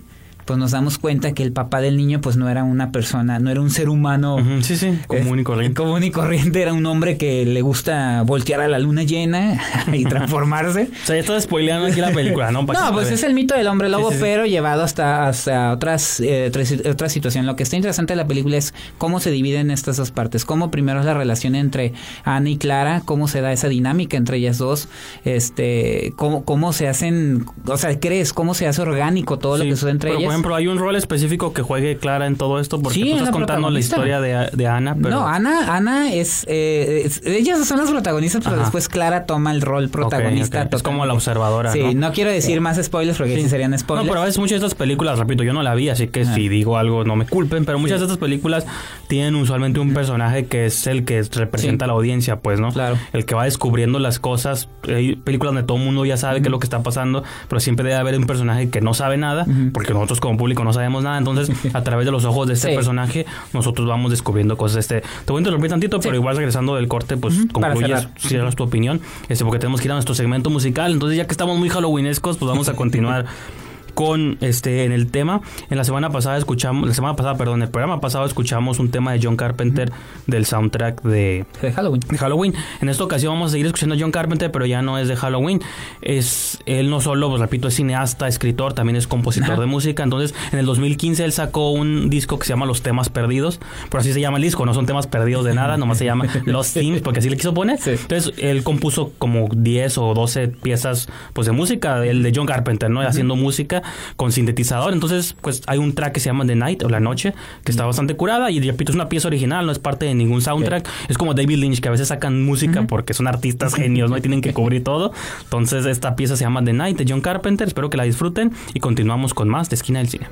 pues 0.50 0.58
nos 0.58 0.72
damos 0.72 0.98
cuenta 0.98 1.34
que 1.34 1.44
el 1.44 1.51
papá 1.51 1.79
del 1.79 1.96
niño 1.96 2.22
pues 2.22 2.36
no 2.36 2.50
era 2.50 2.63
una 2.63 2.91
persona, 2.91 3.38
no 3.38 3.51
era 3.51 3.62
un 3.62 3.70
ser 3.70 3.88
humano 3.88 4.38
Sí, 4.62 4.77
sí, 4.77 4.98
común 5.06 5.38
y 5.38 5.44
corriente. 5.44 5.79
Común 5.79 6.03
y 6.03 6.10
corriente 6.10 6.60
era 6.60 6.74
un 6.74 6.88
hombre 6.88 7.18
que 7.18 7.46
le 7.46 7.62
gusta 7.62 8.24
voltear 8.24 8.60
a 8.62 8.68
la 8.68 8.79
luna 8.79 9.03
llena 9.03 9.62
y 9.94 10.06
transformarse. 10.06 10.89
O 11.03 11.06
sea, 11.06 11.18
ya 11.18 11.22
estás 11.22 11.44
spoileando 11.44 11.86
aquí 11.86 12.01
la 12.01 12.12
película, 12.13 12.50
¿no? 12.50 12.65
Para 12.65 12.79
No, 12.79 12.94
pues 12.94 13.12
es 13.12 13.22
el 13.22 13.36
mito 13.36 13.53
del 13.53 13.68
hombre 13.68 13.89
lobo, 13.89 14.10
Sí, 14.10 14.18
pero 14.20 14.48
llevado 14.48 14.82
hasta, 14.82 15.27
hasta 15.27 15.72
otras, 15.72 16.20
eh, 16.20 16.48
otras, 16.48 16.74
otra 16.84 17.10
situación. 17.10 17.46
Lo 17.46 17.56
que 17.56 17.62
está 17.62 17.75
interesante 17.75 18.13
de 18.13 18.18
la 18.18 18.25
película 18.25 18.58
es 18.58 18.74
cómo 18.98 19.20
se 19.20 19.29
dividen 19.29 19.70
estas 19.70 19.98
dos 19.98 20.10
partes. 20.10 20.46
Cómo 20.46 20.72
primero 20.72 21.00
es 21.00 21.06
la 21.06 21.13
relación 21.13 21.53
entre 21.53 21.94
Ana 22.24 22.50
y 22.50 22.58
Clara, 22.58 23.03
cómo 23.06 23.27
se 23.27 23.41
da 23.41 23.53
esa 23.53 23.70
dinámica 23.70 24.18
entre 24.18 24.38
ellas 24.38 24.58
dos, 24.58 24.88
este, 25.25 26.12
cómo, 26.15 26.44
cómo 26.44 26.74
se 26.74 26.88
hacen, 26.88 27.46
o 27.68 27.77
sea, 27.77 28.00
crees, 28.00 28.34
cómo 28.34 28.56
se 28.56 28.65
hace 28.65 28.82
orgánico 28.82 29.38
todo 29.38 29.60
lo 29.60 29.63
que 29.63 29.75
sucede 29.75 29.91
entre 29.91 30.15
ellas. 30.15 30.38
Ejemplo, 30.39 30.55
hay 30.55 30.67
un 30.67 30.77
rol 30.77 30.96
específico 30.96 31.53
que 31.53 31.62
juegue 31.62 31.98
Clara 31.98 32.27
en 32.27 32.36
todo 32.36 32.60
esto 32.60 32.81
porque 32.81 32.96
Sí, 32.96 33.01
tú 33.01 33.08
es 33.10 33.15
estás 33.17 33.29
contando 33.31 33.69
la 33.69 33.79
historia 33.79 34.19
de, 34.22 34.50
de 34.53 34.67
Ana, 34.67 34.96
pero 34.96 35.15
No, 35.15 35.27
Ana, 35.27 35.75
Ana 35.75 36.13
es, 36.13 36.46
eh, 36.48 37.03
es- 37.05 37.22
ellas 37.25 37.65
son 37.67 37.77
las 37.79 37.89
protagonistas, 37.89 38.41
pero 38.43 38.55
Ajá. 38.55 38.63
después 38.63 38.88
Clara 38.89 39.25
toma 39.25 39.51
el 39.51 39.62
rol 39.62 39.89
protagonista. 39.89 40.67
Es 40.72 40.84
como 40.84 41.05
la 41.05 41.13
observadora, 41.13 41.72
Sí, 41.72 41.81
¿no? 41.96 42.08
no, 42.10 42.13
quiero 42.13 42.31
decir 42.31 42.62
más 42.62 42.81
spoilers 42.84 43.17
porque 43.17 43.36
sí, 43.36 43.50
serían 43.50 43.72
No, 43.72 43.77
spoilers. 43.77 44.08
pero 44.10 44.22
a 44.22 44.25
veces 44.25 44.38
muchas 44.39 44.60
de 44.62 44.67
estas 44.67 44.75
películas, 44.77 45.19
repito, 45.19 45.43
yo 45.43 45.53
no 45.53 45.63
la 45.63 45.75
vi, 45.75 45.89
así 45.89 46.08
que 46.08 46.25
si 46.25 46.50
digo 46.50 46.77
algo 46.77 47.03
no 47.03 47.15
me 47.15 47.25
culpen, 47.25 47.65
pero 47.65 47.79
muchas 47.79 48.00
de 48.00 48.05
estas 48.05 48.17
películas 48.17 48.65
tienen 49.08 49.36
usualmente 49.36 49.79
un 49.79 49.93
personaje 49.93 50.46
que 50.46 50.65
es 50.67 50.88
el 50.88 51.05
que 51.05 51.22
representa 51.24 51.86
a 51.86 51.88
la 51.88 51.93
audiencia, 51.93 52.38
pues, 52.38 52.60
¿no? 52.60 52.72
Claro. 52.72 52.98
El 53.13 53.25
que 53.25 53.36
va 53.36 53.46
descubriendo 53.46 54.00
las 54.00 54.19
cosas. 54.19 54.69
Hay 54.88 55.15
películas 55.15 55.53
donde 55.53 55.65
todo 55.67 55.77
el 55.77 55.84
mundo 55.86 56.05
ya 56.05 56.17
sabe 56.17 56.41
qué 56.41 56.48
es 56.48 56.51
lo 56.51 56.60
que 56.60 56.65
está 56.65 56.84
pasando, 56.84 57.24
pero 57.48 57.60
siempre 57.60 57.84
debe 57.86 57.98
haber 58.00 58.17
un 58.17 58.25
personaje 58.25 58.69
que 58.69 58.81
no 58.81 58.93
sabe 58.93 59.17
nada, 59.17 59.46
porque 59.74 59.93
nosotros 59.93 60.19
como 60.19 60.28
público 60.38 60.63
no 60.63 60.74
sabemos 60.74 61.03
nada, 61.03 61.17
entonces 61.17 61.50
a 61.74 61.83
través 61.83 62.05
de 62.05 62.12
los 62.12 62.25
ojos 62.25 62.48
de 62.48 62.53
este 62.53 62.69
Sí. 62.69 62.75
personaje 62.75 63.25
nosotros 63.53 63.88
vamos 63.88 64.12
descubriendo 64.12 64.57
cosas. 64.57 64.77
Este, 64.77 65.01
te 65.01 65.31
voy 65.31 65.38
a 65.38 65.41
interrumpir 65.41 65.69
tantito, 65.69 66.00
pero 66.00 66.15
igual 66.15 66.36
regresando 66.38 66.75
del 66.75 66.88
corte, 66.88 67.17
pues 67.17 67.36
para 67.53 67.74
concluyes, 67.74 68.00
cerrar. 68.01 68.19
cierras 68.19 68.55
tu 68.55 68.63
opinión, 68.63 69.01
este, 69.27 69.43
porque 69.45 69.59
tenemos 69.59 69.81
que 69.81 69.88
ir 69.88 69.91
a 69.91 69.95
nuestro 69.95 70.15
segmento 70.15 70.50
musical, 70.50 70.91
entonces 70.91 71.17
ya 71.17 71.25
que 71.25 71.31
estamos 71.31 71.57
muy 71.57 71.69
halloweenescos, 71.69 72.38
pues 72.38 72.50
vamos 72.50 72.69
a 72.69 72.74
continuar 72.75 73.25
con 73.93 74.38
este 74.41 74.86
en 74.86 74.91
el 74.91 75.12
tema. 75.12 75.41
En 75.69 75.77
la 75.77 75.84
semana 75.84 76.10
pasada 76.10 76.38
escuchamos, 76.38 76.88
la 76.88 76.93
semana 76.93 77.15
pasada, 77.15 77.36
perdón, 77.38 77.62
el 77.62 77.69
programa 77.69 78.01
pasado 78.01 78.25
escuchamos 78.25 78.79
un 78.79 78.91
tema 78.91 79.12
de 79.13 79.19
John 79.22 79.36
Carpenter 79.36 79.91
del 80.27 80.46
soundtrack 80.46 81.01
de, 81.03 81.46
De 81.62 81.72
Halloween. 81.72 82.01
de 82.10 82.17
Halloween. 82.17 82.53
En 82.81 82.89
esta 82.89 83.03
ocasión 83.03 83.34
vamos 83.34 83.50
a 83.50 83.51
seguir 83.51 83.65
escuchando 83.65 83.96
a 83.96 83.98
John 84.00 84.12
Carpenter, 84.12 84.51
pero 84.51 84.65
ya 84.65 84.81
no 84.81 84.98
es 84.98 85.08
de 85.08 85.15
Halloween. 85.15 85.62
Es 86.01 86.60
él 86.65 86.89
no 86.89 87.01
solo, 87.01 87.29
pues 87.29 87.41
repito, 87.41 87.67
es 87.67 87.75
cineasta, 87.75 88.27
escritor, 88.27 88.74
también 88.74 88.96
es 88.96 89.08
compositor 89.08 89.51
Ajá. 89.51 89.62
de 89.62 89.67
música. 89.67 90.03
Entonces, 90.03 90.36
en 90.51 90.60
el 90.60 90.65
2015 90.65 91.24
él 91.25 91.31
sacó 91.31 91.72
un 91.72 92.10
disco 92.10 92.39
que 92.39 92.46
se 92.46 92.53
llama 92.53 92.65
Los 92.65 92.81
temas 92.81 93.10
perdidos, 93.10 93.60
pero 93.89 94.01
así 94.01 94.13
se 94.13 94.22
llama 94.22 94.38
el 94.38 94.43
disco, 94.43 94.65
no 94.65 94.74
son 94.74 94.86
temas 94.86 95.08
perdidos 95.08 95.46
de 95.46 95.53
nada, 95.53 95.77
nomás 95.77 95.98
se 95.98 96.05
llama 96.05 96.25
Los 96.46 96.74
Themes, 96.74 97.01
porque 97.01 97.19
así 97.19 97.29
le 97.29 97.38
quiso 97.38 97.53
poner. 97.53 97.79
Sí. 97.79 97.91
Entonces, 97.91 98.34
él 98.38 98.63
compuso 98.63 99.12
como 99.17 99.48
10 99.53 99.98
o 99.98 100.13
12 100.13 100.48
piezas 100.50 101.10
pues 101.34 101.48
de 101.48 101.53
música, 101.53 102.05
el 102.05 102.24
de 102.24 102.31
John 102.36 102.46
Carpenter, 102.46 102.89
¿no? 102.89 103.01
Haciendo 103.01 103.36
música 103.36 103.81
con 104.15 104.31
sintetizador. 104.31 104.93
Entonces, 104.93 105.36
pues 105.41 105.62
hay 105.67 105.77
un 105.77 105.93
track 105.93 106.13
que 106.13 106.19
se 106.19 106.27
llama 106.27 106.46
The 106.46 106.55
Night 106.55 106.84
o 106.84 106.89
La 106.89 107.00
Noche, 107.00 107.34
que 107.63 107.72
está 107.72 107.86
bastante 107.86 108.15
curada 108.15 108.51
y 108.51 108.60
repito, 108.60 108.91
es 108.91 108.96
una 108.96 109.10
pieza 109.10 109.27
original, 109.27 109.65
no 109.65 109.72
es 109.72 109.79
parte 109.79 110.05
de 110.05 110.15
ningún 110.15 110.41
soundtrack. 110.41 110.88
Es 111.08 111.17
como 111.17 111.34
David 111.34 111.58
Lynch, 111.58 111.81
que 111.81 111.88
a 111.88 111.91
veces 111.91 112.10
sacan 112.10 112.43
música 112.43 112.86
porque 112.88 113.13
son 113.13 113.27
artistas 113.27 113.75
genios, 113.75 114.10
¿no? 114.10 114.17
Y 114.17 114.22
tienen 114.22 114.41
que 114.41 114.53
cubrir 114.53 114.84
todo. 114.84 115.12
Entonces, 115.43 115.86
esta 115.86 116.15
pieza 116.15 116.36
se 116.36 116.43
llama 116.43 116.63
The 116.63 116.74
Night 116.74 116.98
de 116.98 117.05
John 117.08 117.22
Carpenter. 117.22 117.67
Espero 117.67 117.89
que 117.89 117.98
la 117.98 118.03
disfruten 118.03 118.51
y 118.74 118.79
continuamos 118.79 119.34
con 119.34 119.50
más 119.50 119.69
de 119.69 119.75
Esquina 119.75 120.00
del 120.00 120.10
Cine. 120.10 120.27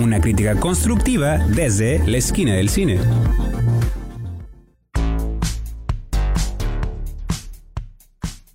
Una 0.00 0.18
crítica 0.18 0.54
constructiva 0.54 1.36
desde 1.36 1.98
la 2.06 2.16
esquina 2.16 2.54
del 2.54 2.70
cine. 2.70 2.98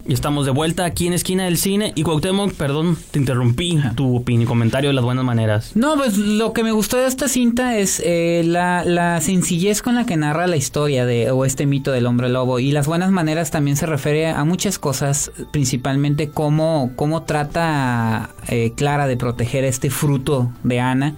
Y 0.10 0.14
estamos 0.14 0.48
de 0.48 0.52
vuelta 0.52 0.86
aquí 0.86 1.06
en 1.06 1.14
Esquina 1.14 1.46
del 1.46 1.56
Cine. 1.56 1.94
Y 1.94 2.02
Cuauhtémoc, 2.02 2.54
perdón, 2.54 2.98
te 3.12 3.20
interrumpí 3.20 3.80
tu 3.94 4.16
opinión, 4.16 4.48
comentario 4.48 4.90
de 4.90 4.96
las 4.96 5.06
buenas 5.06 5.24
maneras. 5.24 5.76
No, 5.76 5.98
pues 5.98 6.18
lo 6.18 6.52
que 6.52 6.64
me 6.64 6.72
gustó 6.72 6.98
de 6.98 7.06
esta 7.06 7.28
cinta 7.28 7.78
es 7.78 8.02
eh, 8.04 8.42
la, 8.44 8.84
la 8.86 9.22
sencillez 9.22 9.84
con 9.84 9.94
la 9.94 10.08
que 10.08 10.18
narra 10.18 10.48
la 10.48 10.56
historia 10.56 11.06
de 11.06 11.30
o 11.30 11.46
este 11.46 11.68
mito 11.68 11.92
del 11.92 12.08
hombre 12.08 12.28
lobo. 12.28 12.58
Y 12.58 12.72
las 12.72 12.88
buenas 12.88 13.12
maneras 13.12 13.52
también 13.52 13.78
se 13.78 13.86
refiere 13.86 14.26
a 14.26 14.44
muchas 14.46 14.80
cosas, 14.80 15.32
principalmente 15.52 16.30
cómo, 16.30 16.92
cómo 16.96 17.22
trata 17.22 18.32
eh, 18.48 18.74
Clara 18.76 19.06
de 19.06 19.16
proteger 19.16 19.64
este 19.64 19.92
fruto 19.92 20.50
de 20.64 20.80
Ana. 20.80 21.14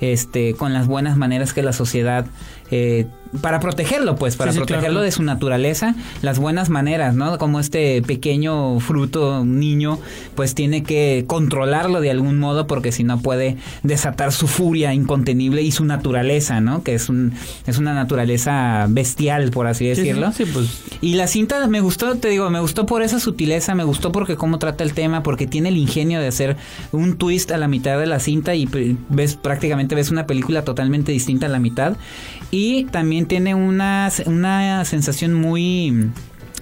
Este, 0.00 0.52
con 0.52 0.74
las 0.74 0.86
buenas 0.86 1.16
maneras 1.16 1.54
que 1.54 1.62
la 1.62 1.72
sociedad 1.72 2.26
eh, 2.70 3.06
para 3.40 3.60
protegerlo, 3.60 4.16
pues, 4.16 4.36
para 4.36 4.52
Sí, 4.52 4.56
sí, 4.56 4.60
protegerlo 4.60 4.88
claro. 5.00 5.04
de 5.04 5.12
su 5.12 5.22
naturaleza, 5.22 5.94
las 6.22 6.38
buenas 6.38 6.70
maneras, 6.70 7.14
¿no? 7.14 7.36
Como 7.38 7.60
este 7.60 8.02
pequeño 8.02 8.78
fruto, 8.80 9.44
niño, 9.44 9.98
pues 10.34 10.54
tiene 10.54 10.82
que 10.82 11.24
controlarlo 11.26 12.00
de 12.00 12.10
algún 12.10 12.38
modo 12.38 12.66
porque 12.66 12.92
si 12.92 13.04
no 13.04 13.20
puede 13.20 13.56
desatar 13.82 14.32
su 14.32 14.46
furia 14.46 14.94
incontenible 14.94 15.62
y 15.62 15.72
su 15.72 15.84
naturaleza, 15.84 16.60
¿no? 16.60 16.82
Que 16.82 16.94
es 16.94 17.08
un 17.08 17.32
es 17.66 17.78
una 17.78 17.94
naturaleza 17.94 18.86
bestial, 18.88 19.50
por 19.50 19.66
así 19.66 19.84
Sí, 19.86 19.94
sí, 19.96 20.00
decirlo. 20.02 20.32
Sí, 20.32 20.44
pues. 20.46 20.68
Y 21.00 21.14
la 21.14 21.26
cinta 21.26 21.66
me 21.66 21.80
gustó, 21.80 22.14
te 22.16 22.28
digo, 22.28 22.48
me 22.50 22.60
gustó 22.60 22.86
por 22.86 23.02
esa 23.02 23.20
sutileza, 23.20 23.74
me 23.74 23.84
gustó 23.84 24.12
porque 24.12 24.36
cómo 24.36 24.58
trata 24.58 24.84
el 24.84 24.94
tema, 24.94 25.22
porque 25.22 25.46
tiene 25.46 25.68
el 25.68 25.76
ingenio 25.76 26.20
de 26.20 26.28
hacer 26.28 26.56
un 26.92 27.16
twist 27.16 27.50
a 27.50 27.58
la 27.58 27.68
mitad 27.68 27.98
de 27.98 28.06
la 28.06 28.20
cinta 28.20 28.54
y 28.54 28.66
p- 28.66 28.96
ves 29.08 29.34
prácticamente 29.34 29.94
ves 29.94 30.10
una 30.10 30.26
película 30.26 30.62
totalmente 30.62 31.12
distinta 31.12 31.46
a 31.46 31.48
la 31.48 31.58
mitad. 31.58 31.96
Y 32.50 32.84
también 32.86 33.26
tiene 33.26 33.54
una, 33.54 34.10
sensación 34.10 35.34
muy 35.34 36.10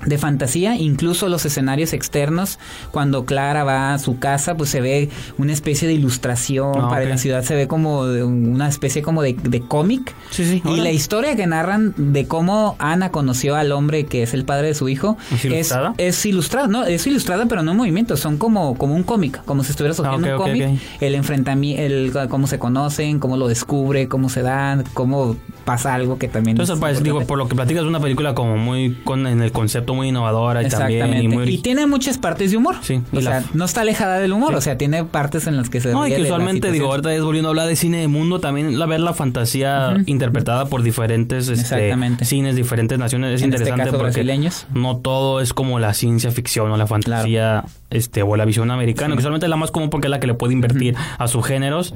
de 0.07 0.19
fantasía, 0.19 0.77
incluso 0.77 1.29
los 1.29 1.45
escenarios 1.45 1.93
externos, 1.93 2.59
cuando 2.91 3.25
Clara 3.25 3.65
va 3.65 3.95
a 3.95 3.99
su 3.99 4.19
casa, 4.19 4.57
pues 4.57 4.71
se 4.71 4.81
ve 4.81 5.11
una 5.39 5.53
especie 5.53 5.87
de 5.89 5.95
ilustración, 5.95 6.73
Ah, 6.77 6.89
para 6.89 7.05
la 7.05 7.19
ciudad 7.19 7.43
se 7.45 7.55
ve 7.55 7.69
como 7.69 8.07
de 8.07 8.25
una 8.25 8.69
especie 8.69 9.03
como 9.03 9.23
de, 9.23 9.35
de 9.35 9.61
cómic. 9.61 10.15
Sí, 10.31 10.45
sí. 10.45 10.63
Y 10.65 10.81
la 10.81 10.91
historia 10.91 11.37
que 11.37 11.47
narran 11.47 11.95
de 11.97 12.27
cómo 12.27 12.77
Ana 12.79 13.11
conoció 13.11 13.55
al 13.57 13.73
hombre 13.73 14.05
que 14.07 14.23
es 14.23 14.35
el 14.35 14.45
padre 14.45 14.69
de 14.69 14.75
su 14.75 14.89
hijo 14.89 15.17
¿Es 15.33 15.45
ilustrada? 15.45 15.95
es 15.99 16.27
ilustrada, 16.27 16.67
no, 16.69 16.85
es 16.85 17.07
ilustrada 17.07 17.47
pero 17.47 17.63
no 17.63 17.73
en 17.73 17.77
movimiento, 17.77 18.17
son 18.17 18.39
como, 18.39 18.77
como 18.77 18.95
un 18.95 19.03
cómic, 19.03 19.43
como 19.45 19.63
si 19.65 19.71
estuvieras 19.71 20.01
Ah, 20.01 20.15
ok, 20.17 20.23
un 20.23 20.37
cómic, 20.37 20.69
ok. 20.69 20.79
el 21.03 21.15
enfrentamiento, 21.15 21.83
el 22.23 22.29
cómo 22.29 22.47
se 22.47 22.59
conocen, 22.59 23.19
cómo 23.21 23.37
lo 23.37 23.47
descubre, 23.49 24.09
cómo 24.09 24.29
se 24.29 24.43
dan, 24.43 24.85
cómo 24.95 25.37
pasa 25.65 25.95
algo 25.95 26.19
que 26.19 26.27
también 26.29 26.57
Entonces, 26.57 26.75
es 26.75 26.81
pues, 26.81 27.03
digo, 27.03 27.21
por 27.23 27.39
lo 27.39 27.47
que 27.49 27.55
platicas, 27.55 27.83
es 27.83 27.89
una 27.89 28.01
película 28.01 28.35
como 28.35 28.57
muy 28.57 28.95
con 29.05 29.27
en 29.27 29.43
el 29.43 29.53
concepto 29.53 29.92
muy 29.95 30.09
innovadora 30.09 30.63
y 30.63 30.69
también. 30.69 31.15
Y 31.15 31.25
Y, 31.25 31.29
muy 31.29 31.47
ori- 31.47 31.63
tiene 31.63 31.87
muchas 31.87 32.19
partes 32.19 32.51
de 32.51 32.57
humor. 32.57 32.77
Sí, 32.83 33.01
y 33.13 33.17
O 33.17 33.21
sea, 33.21 33.45
no 33.55 33.65
está 33.65 33.83
alejada 33.83 34.19
del 34.19 34.33
humor. 34.33 34.51
Sí. 34.51 34.55
O 34.57 34.61
sea, 34.61 34.79
tiene 34.79 35.05
partes 35.05 35.47
en 35.47 35.57
las 35.57 35.71
que 35.71 35.81
se 35.81 35.93
No, 35.93 36.07
y 36.07 36.15
que 36.15 36.23
usualmente, 36.23 36.71
digo, 36.71 36.89
ahorita 36.91 37.13
es 37.15 37.23
volviendo 37.23 37.49
a 37.49 37.51
hablar 37.51 37.67
de 37.69 37.77
cine 37.77 37.99
de 37.99 38.09
mundo, 38.09 38.41
también 38.41 38.79
la 38.79 38.87
ver 38.87 39.01
la 39.01 39.15
fantasía 39.15 39.97
interpretada 40.07 40.67
por 40.67 40.83
diferentes 40.83 41.49
este, 41.49 41.95
cines, 42.25 42.57
diferentes 42.57 42.99
naciones, 42.99 43.35
es 43.35 43.43
En 43.43 43.51
este 43.53 43.63
interesante 43.63 43.91
caso, 43.91 43.99
porque 44.03 44.23
brasileños. 44.23 44.67
no 44.75 44.97
todo 44.97 45.41
es 45.41 45.53
como 45.55 45.79
la 45.79 45.95
ciencia 45.95 46.31
ficción 46.31 46.71
o 46.71 46.77
la 46.77 46.87
fantasía 46.87 47.65
este 47.91 48.23
o 48.23 48.37
la 48.37 48.45
visión 48.45 48.71
americana, 48.71 49.15
que 49.15 49.19
usualmente 49.19 49.47
es 49.47 49.51
la 49.51 49.57
más 49.57 49.71
común 49.71 49.91
porque 49.91 50.07
es 50.07 50.11
la 50.11 50.21
que 50.21 50.27
le 50.27 50.35
puede 50.35 50.53
invertir 50.55 50.95
a 51.19 51.29
sus 51.29 51.45
géneros. 51.47 51.95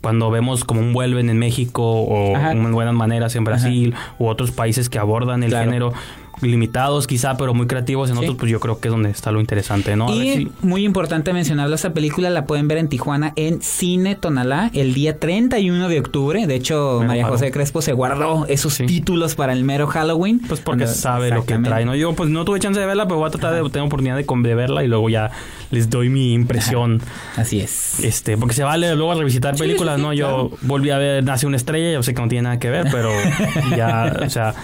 Cuando 0.00 0.30
vemos 0.30 0.62
como 0.64 0.80
un 0.80 0.92
vuelven 0.92 1.28
en 1.28 1.38
México 1.38 1.82
o 1.82 2.36
Ajá. 2.36 2.52
en 2.52 2.70
buenas 2.72 2.94
maneras 2.94 3.34
en 3.34 3.42
Brasil 3.44 3.94
u 4.20 4.26
otros 4.28 4.52
países 4.52 4.88
que 4.88 4.98
abordan 4.98 5.42
el 5.42 5.50
Claro. 5.50 5.64
género 5.64 5.92
limitados 6.40 7.06
quizá, 7.06 7.36
pero 7.36 7.54
muy 7.54 7.66
creativos 7.66 8.10
en 8.10 8.16
Sí. 8.16 8.22
otros, 8.22 8.36
pues 8.38 8.50
yo 8.50 8.60
creo 8.60 8.80
que 8.80 8.88
es 8.88 8.92
donde 8.92 9.10
está 9.10 9.30
lo 9.32 9.40
interesante, 9.40 9.96
¿no? 9.96 10.08
A 10.08 10.14
Y 10.14 10.36
si- 10.36 10.52
muy 10.62 10.84
importante 10.84 11.32
mencionarlo, 11.32 11.74
esta 11.74 11.92
película 11.92 12.30
la 12.30 12.44
pueden 12.46 12.68
ver 12.68 12.78
en 12.78 12.88
Tijuana 12.88 13.32
en 13.36 13.60
Cine 13.62 14.14
Tonalá 14.14 14.70
el 14.74 14.94
día 14.94 15.18
31 15.18 15.88
de 15.88 16.00
octubre. 16.00 16.46
De 16.46 16.54
hecho, 16.54 16.96
Mero 17.00 17.08
María. 17.08 17.26
José 17.26 17.50
Crespo 17.50 17.82
se 17.82 17.92
guardó 17.92 18.46
esos 18.46 18.74
Sí. 18.74 18.86
títulos 18.86 19.34
para 19.34 19.52
el 19.52 19.64
mero 19.64 19.86
Halloween. 19.86 20.40
Pues 20.46 20.60
porque 20.60 20.84
Cuando- 20.84 21.00
sabe 21.00 21.30
lo 21.30 21.44
que 21.44 21.56
trae, 21.58 21.84
¿no? 21.84 21.94
Yo 21.94 22.12
pues 22.14 22.30
no 22.30 22.44
tuve 22.44 22.60
chance 22.60 22.78
de 22.80 22.86
verla, 22.86 23.06
pero 23.06 23.18
voy 23.18 23.28
a 23.28 23.30
tratar 23.30 23.54
de 23.62 23.68
tener 23.70 23.86
oportunidad 23.86 24.16
de, 24.16 24.24
de 24.28 24.54
verla 24.54 24.84
y 24.84 24.88
luego 24.88 25.08
ya 25.08 25.30
les 25.70 25.90
doy 25.90 26.08
mi 26.08 26.32
impresión. 26.32 27.00
Así 27.36 27.60
es. 27.60 28.00
Este, 28.02 28.36
porque 28.36 28.54
se 28.54 28.62
vale 28.64 28.94
luego 28.94 29.14
revisitar 29.14 29.54
Sí, 29.56 29.62
películas, 29.62 29.98
¿no? 29.98 30.12
Yo 30.12 30.26
claro. 30.48 30.50
volví 30.62 30.90
a 30.90 30.98
ver 30.98 31.24
Nace 31.24 31.46
una 31.46 31.56
estrella, 31.56 31.92
yo 31.92 32.02
sé 32.02 32.14
que 32.14 32.22
no 32.22 32.28
tiene 32.28 32.42
nada 32.42 32.58
que 32.58 32.70
ver, 32.70 32.86
pero 32.90 33.10
ya, 33.76 34.16
o 34.24 34.30
sea, 34.30 34.54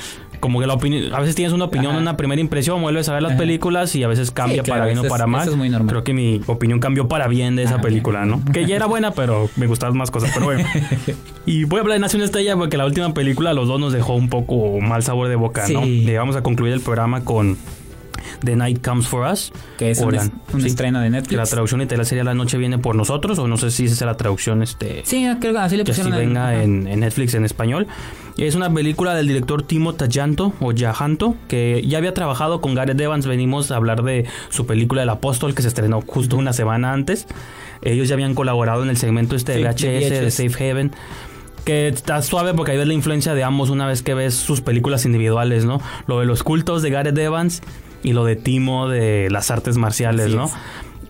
como 0.44 0.60
que 0.60 0.66
la 0.66 0.74
opinión, 0.74 1.14
a 1.14 1.20
veces 1.20 1.34
tienes 1.34 1.54
una 1.54 1.64
opinión, 1.64 1.92
Ajá. 1.92 2.02
una 2.02 2.18
primera 2.18 2.38
impresión, 2.38 2.82
vuelves 2.82 3.08
a 3.08 3.14
ver 3.14 3.22
las 3.22 3.32
Ajá. 3.32 3.38
películas 3.38 3.94
y 3.96 4.02
a 4.02 4.08
veces 4.08 4.30
cambia 4.30 4.58
Sí, 4.58 4.64
claro, 4.66 4.80
para 4.82 4.92
bien 4.92 4.98
o 5.06 5.08
para 5.08 5.26
mal. 5.26 5.40
eso 5.40 5.52
es 5.52 5.56
muy 5.56 5.70
normal. 5.70 5.88
Creo 5.88 6.04
que 6.04 6.12
mi 6.12 6.42
opinión 6.46 6.80
cambió 6.80 7.08
para 7.08 7.28
bien 7.28 7.56
de 7.56 7.62
esa 7.62 7.80
película, 7.80 8.26
¿no? 8.26 8.42
Que 8.52 8.66
ya 8.66 8.76
era 8.76 8.84
buena, 8.84 9.12
pero 9.12 9.48
me 9.56 9.66
gustaban 9.66 9.96
más 9.96 10.10
cosas, 10.10 10.32
pero 10.34 10.44
bueno. 10.44 10.62
y 11.46 11.64
voy 11.64 11.78
a 11.78 11.80
hablar 11.80 11.94
de 11.94 12.00
Nace 12.00 12.16
una 12.18 12.26
estrella 12.26 12.56
porque 12.58 12.76
la 12.76 12.84
última 12.84 13.14
película 13.14 13.54
los 13.54 13.68
dos 13.68 13.80
nos 13.80 13.94
dejó 13.94 14.12
un 14.16 14.28
poco 14.28 14.80
mal 14.82 15.02
sabor 15.02 15.28
de 15.28 15.36
boca, 15.36 15.66
¿no? 15.72 15.82
Le 15.82 16.18
vamos 16.18 16.36
a 16.36 16.42
concluir 16.42 16.74
el 16.74 16.82
programa 16.82 17.24
con 17.24 17.56
The 18.44 18.56
Night 18.56 18.84
Comes 18.84 19.06
for 19.06 19.26
Us. 19.30 19.52
Que 19.78 19.90
es 19.90 19.98
un, 20.00 20.14
la- 20.14 20.30
un 20.52 20.60
sí. 20.60 20.66
estreno 20.66 21.00
de 21.00 21.06
Que 21.06 21.10
la 21.12 21.18
Netflix. 21.20 21.50
traducción 21.50 21.80
literal 21.80 22.06
sería 22.06 22.24
La 22.24 22.34
noche 22.34 22.58
viene 22.58 22.78
por 22.78 22.94
nosotros, 22.96 23.38
o 23.38 23.48
no 23.48 23.56
sé 23.56 23.70
si 23.70 23.84
esa 23.84 23.94
es 23.94 24.00
la 24.02 24.16
traducción 24.16 24.62
este 24.62 25.02
Sí, 25.04 25.26
creo 25.40 25.52
que 25.52 25.58
así 25.58 25.76
le 25.76 25.84
que 25.84 25.92
así 25.92 26.02
pusieron. 26.02 26.26
venga 26.28 26.62
en, 26.62 26.86
en 26.86 27.00
Netflix 27.00 27.34
en 27.34 27.44
español. 27.44 27.86
Es 28.36 28.54
una 28.56 28.72
película 28.72 29.14
del 29.14 29.28
director 29.28 29.62
Timo 29.62 29.94
Tajanto 29.94 30.52
o 30.60 30.72
Yajanto, 30.72 31.36
que 31.48 31.84
ya 31.86 31.98
había 31.98 32.14
trabajado 32.14 32.60
con 32.60 32.74
Gareth 32.74 33.00
Evans. 33.00 33.26
Venimos 33.26 33.70
a 33.70 33.76
hablar 33.76 34.02
de 34.02 34.26
su 34.50 34.66
película 34.66 35.02
El 35.04 35.08
Apóstol, 35.10 35.54
que 35.54 35.62
se 35.62 35.68
estrenó 35.68 36.00
justo 36.00 36.36
una 36.36 36.52
semana 36.52 36.92
antes. 36.92 37.26
Ellos 37.82 38.08
ya 38.08 38.14
habían 38.14 38.34
colaborado 38.34 38.82
en 38.82 38.88
el 38.88 38.96
segmento 38.96 39.36
este 39.36 39.52
de 39.52 39.62
VHS, 39.64 40.10
de. 40.10 40.30
Safe 40.30 40.70
Haven. 40.70 40.92
Que 41.64 41.88
está 41.88 42.20
suave 42.22 42.52
porque 42.54 42.72
ahí 42.72 42.78
ves 42.78 42.86
la 42.88 42.92
influencia 42.94 43.32
de 43.34 43.42
ambos 43.42 43.70
una 43.70 43.86
vez 43.86 44.02
que 44.02 44.12
ves 44.14 44.34
sus 44.34 44.60
películas 44.60 45.06
individuales, 45.06 45.64
¿no? 45.64 45.80
Lo 46.06 46.20
de 46.20 46.26
los 46.26 46.42
cultos 46.42 46.82
de 46.82 46.90
Gareth 46.90 47.16
Evans 47.16 47.62
y 48.04 48.12
lo 48.12 48.24
de 48.24 48.36
Timo 48.36 48.88
de 48.88 49.28
las 49.30 49.50
artes 49.50 49.76
marciales, 49.76 50.26
Así 50.26 50.36
¿no? 50.36 50.44
es. 50.44 50.52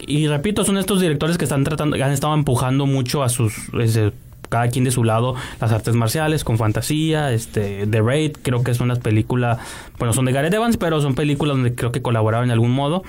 Y 0.06 0.28
repito, 0.28 0.64
son 0.64 0.78
estos 0.78 1.00
directores 1.00 1.36
que 1.36 1.44
están 1.44 1.64
tratando, 1.64 1.96
han 2.02 2.12
estado 2.12 2.34
empujando 2.34 2.86
mucho 2.86 3.22
a 3.22 3.28
sus, 3.28 3.54
ese, 3.78 4.12
cada 4.48 4.68
quien 4.68 4.84
de 4.84 4.90
su 4.90 5.04
lado, 5.04 5.34
las 5.60 5.72
artes 5.72 5.94
marciales 5.94 6.44
con 6.44 6.58
fantasía, 6.58 7.32
este, 7.32 7.86
The 7.86 8.00
Raid, 8.00 8.32
creo 8.42 8.62
que 8.62 8.70
es 8.70 8.80
una 8.80 8.96
película, 8.96 9.58
bueno, 9.98 10.12
son 10.12 10.24
de 10.26 10.32
Gareth 10.32 10.54
Evans, 10.54 10.76
pero 10.76 11.00
son 11.00 11.14
películas 11.14 11.56
donde 11.56 11.74
creo 11.74 11.92
que 11.92 12.02
colaboraron 12.02 12.46
en 12.46 12.52
algún 12.52 12.70
modo. 12.70 13.02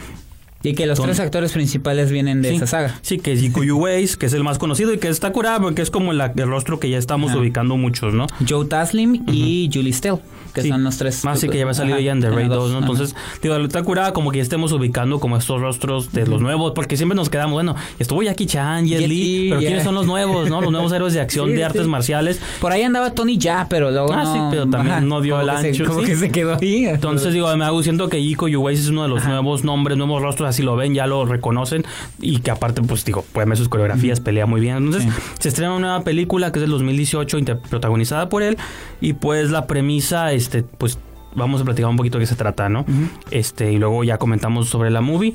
Y 0.66 0.74
que 0.74 0.86
los 0.86 0.98
Son- 0.98 1.06
tres 1.08 1.20
actores 1.20 1.52
principales 1.52 2.12
vienen 2.12 2.42
de 2.42 2.50
sí, 2.50 2.56
esa 2.56 2.68
saga. 2.68 3.00
Sí, 3.02 3.20
que 3.20 3.32
es 3.34 3.44
Ikuyu 3.44 3.78
Ways, 3.78 4.18
que 4.18 4.26
es 4.26 4.34
el 4.34 4.44
más 4.44 4.58
conocido 4.58 4.94
y 4.94 4.98
que 4.98 5.08
está 5.10 5.32
curado 5.32 5.62
porque 5.62 5.82
es 5.82 5.92
como 5.92 6.12
la- 6.14 6.34
el 6.36 6.48
rostro 6.48 6.80
que 6.80 6.90
ya 6.90 6.98
estamos 6.98 7.32
Ajá. 7.32 7.40
ubicando 7.40 7.78
muchos, 7.78 8.14
¿no? 8.14 8.28
Joe 8.48 8.66
Taslim 8.66 9.24
y 9.28 9.70
Julie 9.74 9.94
Stell, 9.94 10.16
que 10.54 10.62
Sí. 10.64 10.70
son 10.70 10.84
los 10.84 10.98
tres. 10.98 11.24
Más 11.24 11.40
sí 11.40 11.50
que 11.50 11.58
ya 11.58 11.64
había 11.64 11.74
salido 11.74 12.00
ya 12.00 12.12
en 12.12 12.22
The 12.22 12.30
Raid 12.30 12.48
la 12.48 12.56
2, 12.56 12.72
¿no? 12.72 12.78
ajá. 12.80 12.88
Entonces, 12.88 13.16
digo, 13.42 13.56
está 13.58 13.84
curada 13.84 14.14
como 14.14 14.32
que 14.32 14.38
ya 14.38 14.44
estemos 14.44 14.72
ubicando 14.72 15.20
como 15.20 15.38
estos 15.38 15.62
rostros 15.62 16.12
de 16.14 16.26
los 16.26 16.42
nuevos, 16.42 16.72
porque 16.74 16.98
siempre 16.98 17.16
nos 17.16 17.30
quedamos, 17.30 17.54
bueno, 17.54 17.76
estuvo 18.00 18.24
Jackie 18.24 18.46
Chan, 18.48 18.86
Jet 18.88 19.00
Jet 19.02 19.10
Li, 19.10 19.16
Li, 19.44 19.50
pero. 19.50 19.60
¿quiénes 19.60 19.84
son 19.84 19.94
los 19.96 20.08
nuevos, 20.08 20.50
no? 20.50 20.62
Los 20.62 20.72
nuevos 20.72 20.92
héroes 20.94 21.14
de 21.14 21.22
acción 21.22 21.50
Sí, 21.50 21.54
de 21.56 21.64
artes 21.64 21.84
sí. 21.84 21.88
marciales. 21.88 22.40
Por 22.60 22.72
ahí 22.72 22.82
andaba 22.82 23.12
Tony 23.12 23.38
ya, 23.38 23.68
pero 23.70 23.92
luego 23.92 24.12
Ah, 24.14 24.24
no. 24.24 24.34
sí, 24.34 24.40
pero 24.50 24.68
también 24.68 25.08
no 25.08 25.22
dio 25.22 25.40
el 25.42 25.48
que 25.50 25.58
se- 25.62 25.68
ancho, 25.70 25.86
como 25.86 26.02
que 26.02 26.16
se 26.16 26.32
quedó 26.32 26.58
ahí. 26.60 26.86
Entonces 26.86 27.34
digo, 27.34 27.56
me 27.56 27.66
hago 27.66 27.84
siento 27.84 28.10
que 28.10 28.20
Iko 28.20 28.46
Uwais 28.48 28.80
es 28.80 28.88
uno 28.90 29.04
de 29.04 29.10
los 29.10 29.20
Ajá. 29.22 29.30
nuevos 29.32 29.64
nombres, 29.64 29.98
nuevos 29.98 30.22
rostros, 30.22 30.55
así 30.56 30.64
lo 30.64 30.76
ven, 30.76 30.94
ya 30.94 31.06
lo 31.08 31.26
reconocen 31.26 31.86
y 32.20 32.40
que 32.40 32.52
aparte, 32.52 32.82
pues 32.82 33.06
digo, 33.06 33.24
pueden 33.34 33.50
ver 33.50 33.58
sus 33.58 33.70
coreografías, 33.70 34.20
pelea 34.20 34.46
muy 34.46 34.62
bien. 34.62 34.78
Entonces 34.78 35.04
Sí. 35.04 35.10
se 35.40 35.50
estrena 35.50 35.72
una 35.72 35.88
nueva 35.88 36.04
película 36.04 36.52
que 36.52 36.60
es 36.60 36.62
del 36.62 36.72
2018, 36.72 37.38
inter- 37.38 37.60
protagonizada 37.60 38.30
por 38.30 38.42
él 38.44 38.58
y 39.02 39.14
pues 39.14 39.52
la 39.52 39.68
premisa, 39.68 40.32
este, 40.34 40.64
pues 40.64 40.98
vamos 41.36 41.62
a 41.62 41.66
platicar 41.66 41.90
un 41.90 41.98
poquito 41.98 42.18
de 42.18 42.24
qué 42.24 42.28
se 42.28 42.36
trata, 42.36 42.70
¿no? 42.70 42.86
Este 43.32 43.72
y 43.74 43.78
luego 43.78 44.04
ya 44.04 44.18
comentamos 44.18 44.70
sobre 44.70 44.90
la 44.90 45.02
movie. 45.02 45.34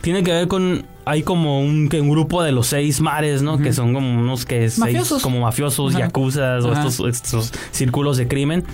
Tiene 0.00 0.22
que 0.24 0.32
ver 0.32 0.48
con 0.48 0.84
hay 1.04 1.22
como 1.22 1.60
un, 1.60 1.88
que 1.88 2.00
un 2.00 2.10
grupo 2.10 2.42
de 2.42 2.52
los 2.52 2.68
seis 2.68 3.00
mares, 3.00 3.42
¿no? 3.42 3.58
Que 3.58 3.72
son 3.72 3.92
como 3.92 4.18
unos 4.20 4.46
que 4.46 4.60
seis- 4.70 4.78
Mafiosos. 4.78 5.22
como 5.22 5.40
mafiosos, 5.40 5.92
yakuzas 5.94 6.64
o 6.64 6.72
estos, 6.72 7.00
estos 7.08 7.52
círculos 7.70 8.16
de 8.16 8.26
crimen. 8.28 8.64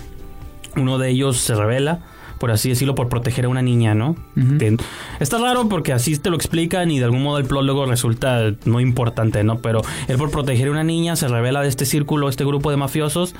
Uno 0.77 0.99
de 0.99 1.11
ellos 1.11 1.39
se 1.39 1.55
revela, 1.55 2.01
por 2.39 2.51
así 2.51 2.69
decirlo, 2.69 2.95
por 2.95 3.09
proteger 3.09 3.45
a 3.45 3.49
una 3.49 3.63
niña, 3.63 3.95
¿no? 3.95 4.17
Te- 4.59 4.77
Está 5.21 5.39
raro 5.39 5.69
porque 5.69 5.93
así 5.93 6.17
te 6.19 6.31
lo 6.31 6.37
explican 6.37 6.91
y 6.91 6.99
de 6.99 7.05
algún 7.05 7.23
modo 7.23 7.39
el 7.39 7.45
plot 7.45 7.65
luego 7.65 7.87
resulta 7.87 8.53
no 8.65 8.81
importante, 8.81 9.43
¿no? 9.45 9.59
Pero 9.59 9.83
él 10.09 10.17
por 10.17 10.31
proteger 10.31 10.69
a 10.69 10.71
una 10.71 10.85
niña 10.85 11.17
se 11.17 11.29
revela 11.29 11.61
de 11.63 11.69
este 11.69 11.85
círculo, 11.87 12.29
este 12.29 12.45
grupo 12.45 12.71
de 12.71 12.77
mafiosos. 12.77 13.35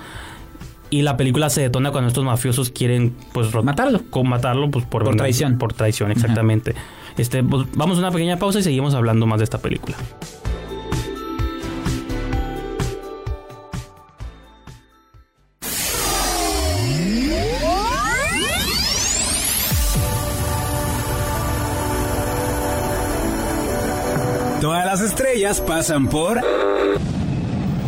Y 0.91 1.03
la 1.03 1.19
película 1.19 1.51
se 1.51 1.61
detona 1.61 1.91
cuando 1.91 2.09
estos 2.09 2.25
mafiosos 2.25 2.71
quieren, 2.71 3.15
pues, 3.35 3.55
Matarlo. 3.63 4.01
con 4.09 4.27
matarlo, 4.27 4.71
pues, 4.71 4.85
por, 4.87 5.03
Por 5.03 5.13
venganza, 5.13 5.19
traición. 5.25 5.59
Por 5.59 5.73
traición, 5.75 6.11
exactamente. 6.11 6.75
Este, 7.19 7.43
pues, 7.45 7.67
vamos 7.75 7.99
a 7.99 8.01
una 8.01 8.11
pequeña 8.11 8.39
pausa 8.39 8.61
y 8.61 8.63
seguimos 8.63 8.95
hablando 8.95 9.27
más 9.27 9.39
de 9.39 9.45
esta 9.45 9.59
película. 9.59 9.97
Todas 24.69 24.85
las 24.85 25.01
estrellas 25.01 25.63
pasan 25.63 26.09
por... 26.09 26.43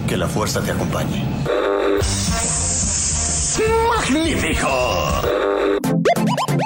Que 0.09 0.17
la 0.17 0.27
fuerza 0.27 0.63
te 0.63 0.71
acompañe. 0.71 1.23
¡Magnífico! 3.99 4.67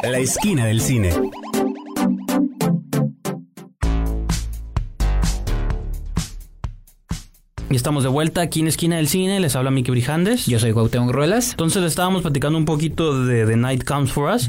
La 0.05 0.19
esquina 0.19 0.67
del 0.67 0.81
cine. 0.81 1.11
Y 7.69 7.75
estamos 7.75 8.05
de 8.05 8.09
vuelta 8.09 8.41
aquí 8.41 8.61
en 8.61 8.69
Esquina 8.69 8.99
del 8.99 9.09
Cine. 9.09 9.41
Les 9.41 9.57
habla 9.57 9.73
Miki 9.73 9.91
Brijandes. 9.91 10.47
Yo 10.47 10.61
soy 10.61 10.73
Cuauhtémoc 10.73 11.11
Ruelas. 11.11 11.51
Entonces 11.51 11.83
estábamos 11.83 12.23
platicando 12.23 12.57
un 12.57 12.67
poquito 12.67 13.25
de 13.25 13.47
The 13.47 13.57
Night 13.57 13.83
Comes 13.83 14.13
For 14.13 14.33
Us. 14.33 14.49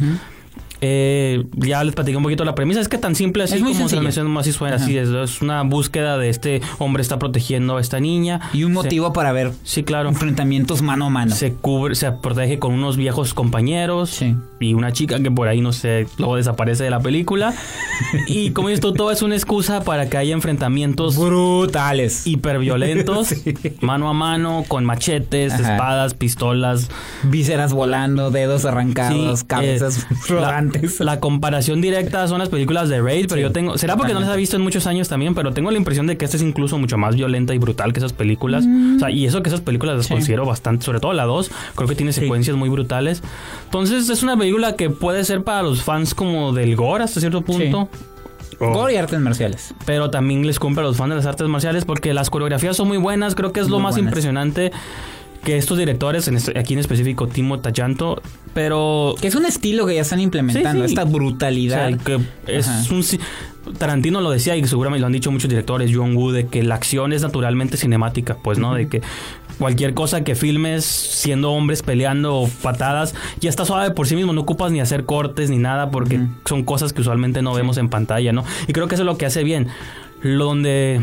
Eh, 0.88 1.43
ya 1.58 1.84
les 1.84 1.95
platiqué 1.95 2.15
un 2.15 2.21
poquito 2.24 2.45
la 2.45 2.54
premisa. 2.54 2.80
Es 2.80 2.88
que 2.89 3.00
tan 3.00 3.15
simple 3.15 3.43
así 3.43 3.56
Es 3.56 3.62
muy 3.62 3.69
como 3.71 3.76
se 3.76 3.95
sencilla. 3.95 4.00
lo 4.02 4.04
menciono, 4.04 4.39
así 4.39 4.52
suena. 4.52 4.76
Así 4.76 4.95
es, 4.98 5.10
es 5.10 5.41
una 5.41 5.63
búsqueda 5.63 6.17
de 6.19 6.30
este 6.30 6.62
hombre 6.78 7.02
está 7.02 7.17
protegiendo 7.17 7.78
a 7.78 7.82
esta 7.82 8.00
niña. 8.00 8.39
Y 8.54 8.63
un 8.65 8.71
Se- 8.71 8.76
motivo 8.76 9.12
para 9.12 9.32
ver 9.32 9.52
sí, 9.63 9.84
claro. 9.84 10.10
enfrentamientos 10.10 10.84
mano 10.84 11.08
a 11.08 11.10
mano. 11.10 11.34
Se 11.34 11.54
cubre, 11.54 11.95
se 11.95 12.12
protege 12.12 12.60
con 12.60 12.74
unos 12.74 12.98
viejos 12.98 13.34
compañeros 13.34 14.12
Sí. 14.12 14.36
Y 14.60 14.74
una 14.74 14.91
chica 14.94 15.20
que 15.20 15.30
por 15.32 15.48
ahí 15.48 15.62
no 15.62 15.74
sé, 15.74 16.08
luego 16.18 16.38
desaparece 16.38 16.84
de 16.86 16.89
la 16.89 17.00
película. 17.00 17.54
y 18.28 18.52
como 18.52 18.70
esto 18.70 18.94
todo 18.94 19.12
es 19.12 19.22
una 19.22 19.36
excusa 19.36 19.84
para 19.84 20.10
que 20.10 20.18
haya 20.18 20.34
enfrentamientos 20.34 21.18
Brutales. 21.18 22.26
hiperviolentos, 22.26 23.34
mano 23.82 24.10
a 24.10 24.13
mano, 24.13 24.63
con 24.68 24.86
machetes, 24.86 25.54
Ajá. 25.54 25.74
espadas, 25.74 26.13
pistolas. 26.13 26.89
Vísceras 27.24 27.74
volando, 27.74 28.32
dedos 28.32 28.65
arrancados, 28.65 29.39
Sí, 29.41 29.46
cabezas 29.46 30.00
eh, 30.10 30.15
rodantes. 30.30 31.00
La, 31.00 31.06
la 31.15 31.20
comparación 31.20 31.82
directa 31.82 32.28
son 32.28 32.39
las 32.39 32.50
películas 32.50 32.89
de 32.89 33.02
Raid, 33.02 33.26
pero 33.28 33.36
Sí, 33.36 33.41
yo 33.41 33.52
tengo. 33.52 33.78
Será 33.78 33.98
porque 33.98 34.13
no 34.13 34.20
las 34.22 34.34
he 34.34 34.38
visto 34.38 34.56
en 34.56 34.62
muchos 34.63 34.88
años 34.88 35.10
también, 35.10 35.36
pero 35.36 35.52
tengo 35.54 35.72
la 35.72 35.78
impresión 35.78 36.08
de 36.08 36.18
que 36.18 36.26
esta 36.26 36.38
es 36.38 36.44
incluso 36.44 36.78
mucho 36.78 36.98
más 36.98 37.15
violenta 37.15 37.54
y 37.54 37.58
brutal 37.58 37.94
que 37.94 38.00
esas 38.00 38.13
películas. 38.13 38.65
O 38.96 39.00
sea, 39.00 39.10
y 39.12 39.26
eso 39.26 39.44
que 39.44 39.50
esas 39.50 39.62
películas 39.62 39.98
las 39.98 40.06
Sí. 40.06 40.13
considero 40.13 40.46
bastante, 40.46 40.86
sobre 40.86 41.00
todo 41.00 41.13
la 41.13 41.24
2, 41.26 41.50
creo 41.76 41.88
que 41.89 41.96
tiene 41.96 42.13
secuencias 42.13 42.56
muy 42.56 42.70
brutales. 42.70 43.22
Entonces, 43.65 44.08
es 44.10 44.24
una 44.24 44.38
película 44.38 44.46
que 44.76 44.89
puede 44.89 45.24
ser 45.24 45.44
para 45.44 45.62
los 45.63 45.84
fans 45.84 46.13
como 46.15 46.54
del 46.54 46.76
gore 46.76 47.04
hasta 47.04 47.20
cierto 47.20 47.41
punto. 47.41 47.89
O- 48.60 48.70
Gore 48.72 48.94
y 48.94 48.98
artes 48.98 49.20
marciales. 49.20 49.74
pero 49.86 50.10
también 50.10 50.48
les 50.48 50.60
cumple 50.60 50.82
a 50.84 50.88
los 50.88 50.96
fans 50.96 51.10
de 51.10 51.15
las 51.18 51.26
artes 51.26 51.48
marciales 51.50 51.84
porque 51.84 52.13
las 52.13 52.30
coreografías 52.30 52.78
son 52.78 52.88
muy 52.88 52.98
buenas. 52.98 53.36
Creo 53.36 53.52
que 53.52 53.60
es 53.60 53.68
lo 53.70 53.80
más 53.80 53.96
buenas. 53.96 54.10
impresionante 54.12 54.72
que 55.44 55.58
estos 55.58 55.78
directores, 55.78 56.28
en 56.30 56.38
este- 56.38 56.58
aquí 56.58 56.74
en 56.74 56.80
específico 56.80 57.28
Timo 57.28 57.60
Tayanto, 57.60 58.22
pero 58.54 59.13
Que 59.22 59.28
es 59.28 59.36
un 59.36 59.46
estilo 59.46 59.86
que 59.86 59.96
ya 59.96 60.02
están 60.02 60.20
implementando, 60.22 60.84
Sí, 60.84 60.88
sí. 60.88 60.94
esta 60.94 61.04
o 61.04 61.06
sea, 61.06 61.13
brutalidad. 61.13 62.00
que 62.00 62.20
es 62.48 62.68
Ajá. 62.68 62.94
un 62.94 63.04
Tarantino 63.78 64.22
lo 64.22 64.30
decía 64.32 64.56
y 64.56 64.65
seguramente 64.68 65.02
lo 65.02 65.08
han 65.08 65.13
dicho 65.13 65.32
muchos 65.32 65.50
directores, 65.50 65.91
John 65.94 66.15
Woo, 66.15 66.32
de 66.32 66.48
que 66.48 66.63
la 66.63 66.76
acción 66.76 67.13
es 67.13 67.24
naturalmente 67.24 67.78
cinemática, 67.78 68.38
pues, 68.44 68.58
¿no? 68.60 68.74
De 68.76 68.88
que 68.88 69.02
cualquier 69.58 69.94
cosa 69.94 70.24
que 70.24 70.36
filmes 70.36 70.86
siendo 70.86 71.52
hombres 71.52 71.82
peleando 71.82 72.50
patadas 72.62 73.15
ya 73.39 73.50
está 73.50 73.65
suave 73.65 73.91
por 73.91 74.08
sí 74.08 74.15
mismo, 74.15 74.34
no 74.34 74.41
ocupas 74.41 74.72
ni 74.72 74.80
hacer 74.80 75.06
cortes 75.06 75.50
ni 75.50 75.58
nada 75.58 75.91
porque 75.91 76.20
son 76.46 76.63
cosas 76.63 76.94
que 76.94 77.02
usualmente 77.02 77.41
no 77.41 77.54
vemos 77.54 77.78
en 77.78 77.89
pantalla, 77.89 78.32
¿no? 78.32 78.44
Y 78.68 78.74
creo 78.74 78.88
que 78.88 78.96
eso 78.96 79.04
es 79.04 79.08
lo 79.08 79.18
que 79.18 79.26
hace 79.26 79.44
bien. 79.44 79.68
Lo 80.22 80.46
donde 80.46 81.02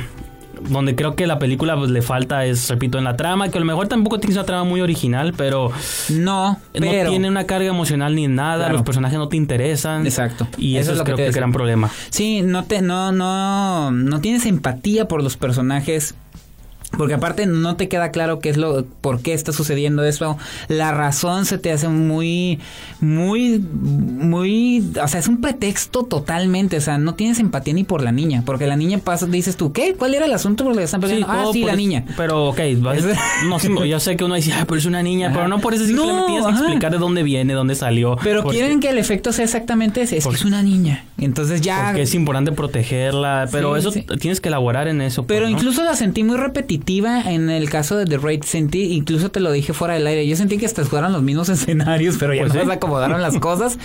donde 0.68 0.94
creo 0.94 1.16
que 1.16 1.26
la 1.26 1.38
película 1.38 1.76
pues, 1.76 1.90
le 1.90 2.02
falta 2.02 2.44
es, 2.44 2.68
repito, 2.68 2.98
en 2.98 3.04
la 3.04 3.16
trama, 3.16 3.48
que 3.48 3.58
a 3.58 3.60
lo 3.60 3.66
mejor 3.66 3.88
tampoco 3.88 4.20
tiene 4.20 4.36
una 4.36 4.44
trama 4.44 4.64
muy 4.64 4.80
original, 4.80 5.34
pero 5.36 5.70
no, 6.10 6.58
pero... 6.72 7.04
no 7.04 7.10
tiene 7.10 7.28
una 7.28 7.44
carga 7.44 7.68
emocional 7.68 8.14
ni 8.14 8.28
nada, 8.28 8.58
Claro. 8.58 8.74
los 8.74 8.82
personajes 8.82 9.18
no 9.18 9.28
te 9.28 9.36
interesan. 9.36 10.06
Exacto. 10.06 10.46
Y 10.58 10.76
eso, 10.76 10.92
es, 10.92 10.98
lo 10.98 11.04
creo 11.04 11.16
que 11.16 11.22
el 11.22 11.28
decía. 11.28 11.40
gran 11.40 11.52
problema. 11.52 11.90
Sí, 12.10 12.42
no 12.42 12.64
te, 12.64 12.80
no, 12.82 13.12
no, 13.12 13.90
no 13.90 14.20
tienes 14.20 14.46
empatía 14.46 15.08
por 15.08 15.22
los 15.22 15.36
personajes. 15.36 16.14
Porque 16.96 17.14
aparte 17.14 17.46
no 17.46 17.76
te 17.76 17.88
queda 17.88 18.10
claro 18.10 18.38
qué 18.38 18.50
es 18.50 18.56
lo, 18.56 18.84
por 19.00 19.20
qué 19.22 19.32
está 19.32 19.52
sucediendo 19.52 20.04
eso. 20.04 20.36
La 20.68 20.92
razón 20.92 21.46
se 21.46 21.56
te 21.58 21.72
hace 21.72 21.88
muy, 21.88 22.58
muy, 23.00 23.58
muy, 23.58 24.84
o 25.02 25.08
sea, 25.08 25.20
es 25.20 25.28
un 25.28 25.40
pretexto 25.40 26.04
totalmente. 26.04 26.76
O 26.76 26.80
sea, 26.80 26.98
no 26.98 27.14
tienes 27.14 27.38
empatía 27.38 27.74
ni 27.74 27.84
por 27.84 28.02
la 28.02 28.12
niña. 28.12 28.42
Porque 28.44 28.66
la 28.66 28.76
niña 28.76 28.98
pasa, 28.98 29.26
dices 29.26 29.56
tú, 29.56 29.72
¿qué? 29.72 29.94
¿Cuál 29.94 30.14
era 30.14 30.26
el 30.26 30.32
asunto 30.32 30.64
por 30.64 30.72
el 30.74 30.78
que 30.78 30.84
están 30.84 31.00
peleando? 31.00 31.26
ah, 31.30 31.40
todo 31.42 31.52
sí, 31.52 31.64
la 31.64 31.72
es- 31.72 31.78
niña. 31.78 32.04
Pero, 32.16 32.46
ok, 32.50 32.60
no, 33.48 33.58
sé, 33.58 33.88
yo 33.88 34.00
sé 34.00 34.16
que 34.16 34.24
uno 34.24 34.34
dice, 34.34 34.52
ah, 34.52 34.64
pero 34.66 34.78
es 34.78 34.84
una 34.86 35.02
niña, 35.02 35.28
Ajá. 35.28 35.36
pero 35.36 35.48
no 35.48 35.60
por 35.60 35.74
eso 35.74 35.84
simplemente 35.86 36.20
No, 36.20 36.26
tienes 36.26 36.44
que 36.44 36.52
ajá. 36.52 36.60
explicar 36.62 36.92
de 36.92 36.98
dónde 36.98 37.22
viene, 37.22 37.54
dónde 37.54 37.74
salió. 37.74 38.16
Pero 38.22 38.44
quieren 38.44 38.80
que 38.80 38.90
el 38.90 38.98
efecto 38.98 39.32
sea 39.32 39.44
exactamente 39.44 40.02
ese. 40.02 40.18
Es 40.18 40.26
que 40.26 40.34
es 40.34 40.44
una 40.44 40.62
niña. 40.62 41.04
Entonces 41.18 41.60
ya. 41.62 41.86
Porque 41.86 42.02
es 42.02 42.14
importante 42.14 42.52
protegerla, 42.52 43.48
pero 43.50 43.72
Sí, 43.74 43.80
eso 43.80 43.90
sí. 43.92 44.06
tienes 44.20 44.40
que 44.40 44.48
elaborar 44.48 44.88
en 44.88 45.00
eso. 45.00 45.22
pues, 45.24 45.36
Pero 45.38 45.48
¿no? 45.48 45.56
incluso 45.56 45.82
la 45.84 45.94
sentí 45.96 46.22
muy 46.22 46.36
repetitiva 46.36 46.81
en 46.86 47.48
el 47.50 47.70
caso 47.70 47.96
de 47.96 48.04
The 48.06 48.18
Raid. 48.18 48.42
Sentí, 48.44 48.92
incluso 48.92 49.30
te 49.30 49.40
lo 49.40 49.50
dije 49.52 49.72
fuera 49.72 49.94
del 49.94 50.06
aire. 50.06 50.26
Yo 50.26 50.36
sentí 50.36 50.58
que 50.58 50.66
hasta 50.66 50.84
fueran 50.84 51.12
los 51.12 51.22
mismos 51.22 51.48
escenarios, 51.48 52.16
pero 52.18 52.34
ya 52.34 52.42
Pues 52.42 52.54
no 52.54 52.60
sí. 52.60 52.66
se 52.66 52.72
acomodaron 52.72 53.22
las 53.22 53.38
cosas. 53.38 53.78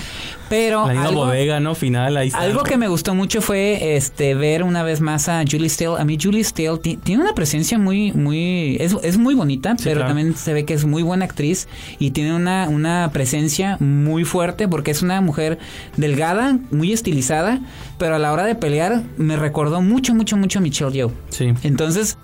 Pero 0.49 0.87
La 0.91 1.03
algo, 1.03 1.25
bodega, 1.25 1.59
¿no? 1.59 1.75
Final, 1.75 2.15
ahí 2.17 2.27
está. 2.29 2.39
algo 2.39 2.63
que 2.63 2.77
me 2.77 2.87
gustó 2.87 3.13
mucho 3.15 3.41
fue 3.41 3.95
este 3.97 4.33
ver 4.35 4.63
una 4.63 4.81
vez 4.83 5.01
más 5.01 5.27
a 5.29 5.43
Julie 5.49 5.69
Steele. 5.69 5.95
A 5.99 6.05
mí 6.05 6.17
Julie 6.21 6.43
Steele 6.43 6.77
ti- 6.77 6.97
tiene 6.97 7.23
una 7.23 7.33
presencia 7.33 7.77
muy, 7.77 8.11
muy, 8.13 8.77
es, 8.79 8.95
es 9.03 9.17
muy 9.17 9.35
bonita, 9.35 9.71
Sí, 9.77 9.83
pero 9.83 9.97
claro. 10.01 10.09
también 10.09 10.35
se 10.37 10.53
ve 10.53 10.65
que 10.65 10.73
es 10.73 10.85
muy 10.85 11.03
buena 11.03 11.25
actriz 11.25 11.67
y 11.99 12.11
tiene 12.11 12.33
una, 12.35 12.67
una 12.69 13.09
presencia 13.13 13.77
muy 13.79 14.23
fuerte 14.23 14.67
porque 14.67 14.91
es 14.91 15.01
una 15.01 15.19
mujer 15.21 15.59
delgada, 15.97 16.57
muy 16.71 16.93
estilizada, 16.93 17.59
pero 17.97 18.15
a 18.15 18.19
la 18.19 18.31
hora 18.31 18.45
de 18.45 18.55
pelear 18.55 19.03
me 19.17 19.35
recordó 19.35 19.81
mucho, 19.81 20.13
mucho, 20.15 20.37
mucho 20.37 20.59
a 20.59 20.61
Michelle 20.61 20.91
Yeoh. 20.91 21.11
Sí. 21.29 21.53
Entonces, 21.63 22.17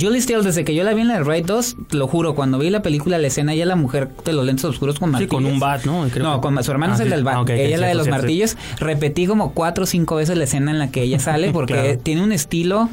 Julie 0.00 0.20
Steele, 0.20 0.42
desde 0.42 0.64
que 0.64 0.74
yo 0.74 0.82
la 0.84 0.92
vi 0.94 1.02
en 1.02 1.08
la 1.08 1.20
Raid 1.22 1.46
2, 1.46 1.76
te 1.88 1.96
lo 1.96 2.06
juro, 2.08 2.34
cuando 2.34 2.58
vi 2.58 2.70
la 2.70 2.82
película, 2.82 3.18
la 3.18 3.26
escena, 3.28 3.52
ella 3.52 3.66
la 3.66 3.76
mujer 3.76 4.10
de 4.24 4.32
los 4.32 4.44
lentes 4.44 4.64
oscuros 4.64 4.98
con 4.98 5.08
Sí, 5.10 5.12
martillos. 5.12 5.34
con 5.34 5.46
un 5.46 5.60
bat, 5.60 5.84
¿no? 5.84 6.06
Creo 6.12 6.24
no, 6.24 6.40
con 6.40 6.62
su 6.64 6.70
hermano 6.70 6.92
Ah, 6.92 6.96
es 6.96 7.00
el 7.00 7.06
sí. 7.08 7.10
del 7.14 7.24
bat. 7.24 7.34
Ah, 7.36 7.40
ok, 7.42 7.50
ok, 7.50 7.56
ella 7.56 7.78
la 7.78 7.86
de 7.88 7.94
los 7.94 8.04
cierto. 8.04 8.20
martillos. 8.22 8.56
Repetí 8.80 9.26
como 9.26 9.52
cuatro 9.52 9.84
o 9.84 9.86
cinco 9.86 10.16
veces 10.16 10.36
la 10.36 10.44
escena 10.44 10.70
en 10.70 10.78
la 10.78 10.90
que 10.90 11.02
ella 11.02 11.18
sale 11.18 11.50
porque 11.52 11.74
Claro. 11.74 11.98
tiene 12.02 12.22
un 12.22 12.32
estilo 12.32 12.88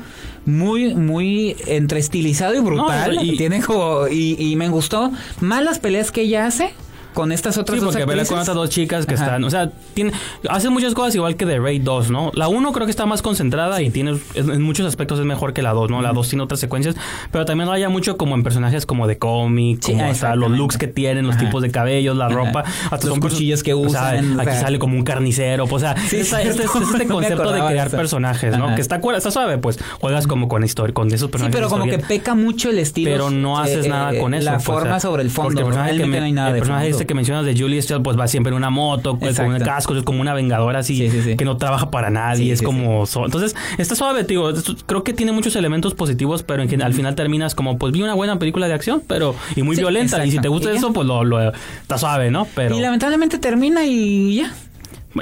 muy, 0.45 0.95
muy 0.95 1.55
entre 1.67 1.99
estilizado 1.99 2.53
y 2.55 2.59
brutal. 2.59 3.15
No, 3.15 3.23
y- 3.23 3.37
tiene 3.37 3.61
como, 3.61 4.07
y, 4.07 4.35
y 4.39 4.55
me 4.55 4.69
gustó 4.69 5.11
más 5.39 5.63
las 5.63 5.79
peleas 5.79 6.11
que 6.11 6.21
ella 6.21 6.45
hace 6.45 6.71
con 7.13 7.31
estas 7.31 7.57
otras 7.57 7.79
Sí, 7.79 7.85
dos 7.85 7.93
porque 7.95 8.03
actrices. 8.03 8.29
con 8.29 8.39
otras 8.39 8.55
dos 8.55 8.69
chicas 8.69 9.05
que 9.05 9.15
Ajá. 9.15 9.23
están, 9.25 9.43
o 9.43 9.49
sea, 9.49 9.69
tiene, 9.93 10.11
hace 10.49 10.69
muchas 10.69 10.93
cosas 10.93 11.13
igual 11.15 11.35
que 11.35 11.45
The 11.45 11.59
Raid 11.59 11.81
2, 11.81 12.09
¿no? 12.11 12.31
La 12.35 12.47
1 12.47 12.71
creo 12.71 12.85
que 12.85 12.91
está 12.91 13.05
más 13.05 13.21
concentrada 13.21 13.81
y 13.81 13.89
tiene, 13.89 14.17
en 14.35 14.61
muchos 14.61 14.85
aspectos 14.85 15.19
es 15.19 15.25
mejor 15.25 15.53
que 15.53 15.61
la 15.61 15.73
2, 15.73 15.89
¿no? 15.89 16.01
La 16.01 16.13
2 16.13 16.29
tiene 16.29 16.43
otras 16.43 16.59
secuencias, 16.59 16.95
pero 17.31 17.45
también 17.45 17.69
raya 17.69 17.89
mucho 17.89 18.17
como 18.17 18.35
en 18.35 18.43
personajes 18.43 18.85
como 18.85 19.07
de 19.07 19.17
cómic, 19.17 19.79
Sí, 19.83 19.91
como 19.93 20.05
hasta 20.05 20.35
los 20.35 20.51
looks 20.51 20.77
que 20.77 20.87
tienen, 20.87 21.25
los 21.27 21.35
Ajá. 21.35 21.45
tipos 21.45 21.61
de 21.61 21.71
cabellos, 21.71 22.15
la 22.15 22.27
Ajá. 22.27 22.35
ropa, 22.35 22.63
hasta 22.89 23.07
Los 23.07 23.19
cuchillos 23.19 23.63
que 23.63 23.73
o 23.73 23.89
sea, 23.89 24.13
usan, 24.13 24.37
o 24.39 24.41
aquí 24.41 24.51
sea. 24.51 24.61
sale 24.61 24.79
como 24.79 24.95
un 24.97 25.03
carnicero, 25.03 25.67
pues, 25.67 25.83
o 25.83 25.85
sea, 25.87 25.95
Sí, 26.07 26.17
esta- 26.17 26.41
este, 26.41 26.63
este, 26.63 26.79
este 26.79 27.05
No 27.05 27.13
concepto 27.15 27.51
de 27.51 27.61
de 27.61 27.67
crear 27.67 27.87
eso. 27.87 27.97
personajes, 27.97 28.57
¿no? 28.57 28.75
Que 28.75 28.81
está, 28.81 29.01
está 29.17 29.31
suave, 29.31 29.57
pues, 29.57 29.79
juegas 29.99 30.27
como 30.27 30.47
con 30.47 30.63
historia, 30.63 30.93
con 30.93 31.07
esos 31.09 31.27
Sí, 31.27 31.31
personajes. 31.31 31.55
pero 31.55 31.69
como 31.69 31.85
que 31.85 31.99
peca 31.99 32.35
mucho 32.35 32.69
el 32.69 32.79
estilo. 32.79 33.11
pero 33.11 33.29
no 33.29 33.59
haces 33.59 33.85
eh, 33.85 33.89
nada 33.89 34.17
con 34.19 34.33
eh, 34.33 34.37
eso. 34.37 34.45
La 34.45 34.53
pues, 34.57 34.67
o 34.69 34.71
forma 34.73 34.89
sea, 34.91 34.99
sobre 34.99 35.23
el 35.23 35.29
fondo. 35.29 35.49
Porque 35.49 35.59
el 35.61 35.65
personaje, 35.65 35.97
que, 35.97 36.05
me- 36.05 36.19
no 36.19 36.25
hay 36.25 36.31
nada 36.31 36.47
el 36.49 36.53
de 36.53 36.59
personaje. 36.59 36.93
Este 37.01 37.07
que 37.07 37.13
mencionas 37.15 37.45
de 37.45 37.57
Julie 37.57 37.81
pues 38.03 38.17
va 38.17 38.27
siempre 38.27 38.51
en 38.51 38.57
una 38.57 38.69
moto, 38.69 39.17
pues, 39.17 39.37
con 39.37 39.47
un 39.53 39.59
casco, 39.59 39.95
es 39.95 40.03
como 40.03 40.21
una 40.21 40.33
vengadora 40.33 40.79
así, 40.79 40.95
Sí, 40.95 41.09
sí, 41.09 41.21
sí. 41.23 41.35
que 41.35 41.45
no 41.45 41.57
trabaja 41.57 41.89
para 41.89 42.09
nadie, 42.11 42.51
es 42.53 42.61
como... 42.61 43.05
so- 43.07 43.25
Entonces, 43.25 43.55
está 43.77 43.95
suave, 43.95 44.23
digo, 44.23 44.51
creo 44.85 45.03
que 45.03 45.13
tiene 45.13 45.31
muchos 45.31 45.55
elementos 45.55 45.93
positivos, 45.95 46.43
pero 46.43 46.61
en 46.63 46.81
al 46.81 46.93
final 46.93 47.15
terminas 47.15 47.55
como, 47.55 47.77
pues 47.77 47.91
vi 47.93 48.01
una 48.03 48.13
buena 48.13 48.37
película 48.39 48.67
de 48.67 48.73
acción, 48.73 49.01
pero... 49.07 49.35
Y 49.55 49.63
muy 49.63 49.75
violenta, 49.75 50.23
y 50.25 50.31
si 50.31 50.39
te 50.39 50.47
gusta 50.47 50.71
eso, 50.71 50.93
pues 50.93 51.07
lo, 51.07 51.23
lo- 51.23 51.51
está 51.81 51.97
suave, 51.97 52.29
¿no? 52.31 52.47
Pero... 52.55 52.77
Y 52.77 52.81
lamentablemente 52.81 53.39
termina 53.39 53.83
y 53.85 54.35
ya. 54.37 54.53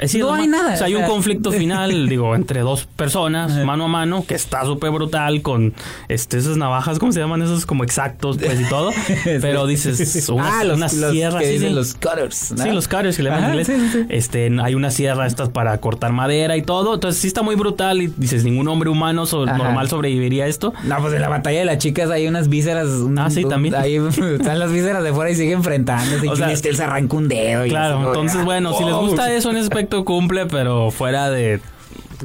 Sí, 0.06 0.18
No 0.18 0.32
hay 0.32 0.46
nada, 0.46 0.74
O 0.74 0.76
sea, 0.76 0.86
hay 0.86 0.94
o 0.94 0.98
un 0.98 1.02
sea. 1.04 1.10
conflicto 1.12 1.50
final, 1.52 2.08
digo, 2.08 2.34
entre 2.34 2.60
dos 2.60 2.86
personas, 2.96 3.52
mano 3.64 3.86
a 3.86 3.88
mano, 3.88 4.24
que 4.26 4.34
está 4.34 4.64
súper 4.64 4.90
brutal 4.90 5.42
con 5.42 5.74
este, 6.08 6.38
esas 6.38 6.56
navajas, 6.56 6.98
¿cómo 6.98 7.12
se 7.12 7.20
llaman? 7.20 7.42
Esos 7.42 7.66
como 7.66 7.82
exactos, 7.84 8.38
pues, 8.38 8.60
y 8.60 8.64
todo. 8.68 8.90
Pero 9.40 9.66
dices, 9.66 10.28
una, 10.28 10.60
ah, 10.60 10.64
los, 10.64 10.76
una 10.76 10.86
los 10.92 11.12
sierra 11.12 11.38
que 11.40 11.44
así, 11.46 11.54
dicen 11.54 11.68
sí. 11.70 11.74
los 11.74 11.94
cutters. 11.94 12.52
¿no? 12.52 12.62
Sí, 12.64 12.70
los 12.70 12.88
cutters 12.88 13.16
que 13.16 13.22
le 13.24 13.30
llaman 13.30 13.44
en 13.44 13.50
inglés. 13.50 13.66
sí, 13.66 13.74
sí, 13.78 13.88
sí. 13.92 14.06
Este, 14.08 14.50
hay 14.62 14.74
una 14.74 14.90
sierra 14.90 15.26
estas 15.26 15.48
para 15.48 15.76
cortar 15.78 16.12
madera 16.12 16.56
y 16.56 16.62
todo. 16.62 16.94
Entonces 16.94 17.20
sí 17.20 17.26
está 17.26 17.42
muy 17.42 17.56
brutal 17.56 18.00
y 18.02 18.06
dices, 18.16 18.44
ningún 18.44 18.68
hombre 18.68 18.90
humano 18.90 19.26
so- 19.26 19.44
Ajá. 19.44 19.56
normal 19.58 19.88
sobreviviría 19.88 20.44
a 20.44 20.46
esto. 20.46 20.72
No, 20.84 20.98
pues 21.00 21.14
en 21.14 21.20
la 21.20 21.28
batalla 21.28 21.58
de 21.60 21.64
las 21.64 21.78
chicas 21.78 22.10
hay 22.10 22.26
unas 22.28 22.48
vísceras. 22.48 22.86
un- 22.88 23.18
Ah, 23.18 23.28
sí, 23.30 23.44
también. 23.44 23.74
Ahí 23.74 23.96
están 24.38 24.58
las 24.58 24.70
vísceras 24.72 25.02
de 25.02 25.12
fuera 25.12 25.30
y 25.30 25.34
sigue 25.34 25.52
enfrentándose. 25.52 26.20
O 26.30 26.34
Y 26.34 26.36
sea, 26.36 26.46
Julie 26.46 26.56
Steele 26.56 26.76
se 26.76 26.84
arranca 26.84 27.16
un 27.16 27.28
dedo. 27.28 27.66
y 27.66 27.70
Claro, 27.70 27.98
así, 27.98 28.06
entonces 28.06 28.44
bueno, 28.44 28.72
si 28.76 28.84
les 28.84 28.94
gusta 28.94 29.32
eso 29.32 29.50
en 29.50 29.56
ese 29.56 29.70
cumple, 29.88 30.46
pero 30.46 30.90
fuera 30.90 31.30
de 31.30 31.60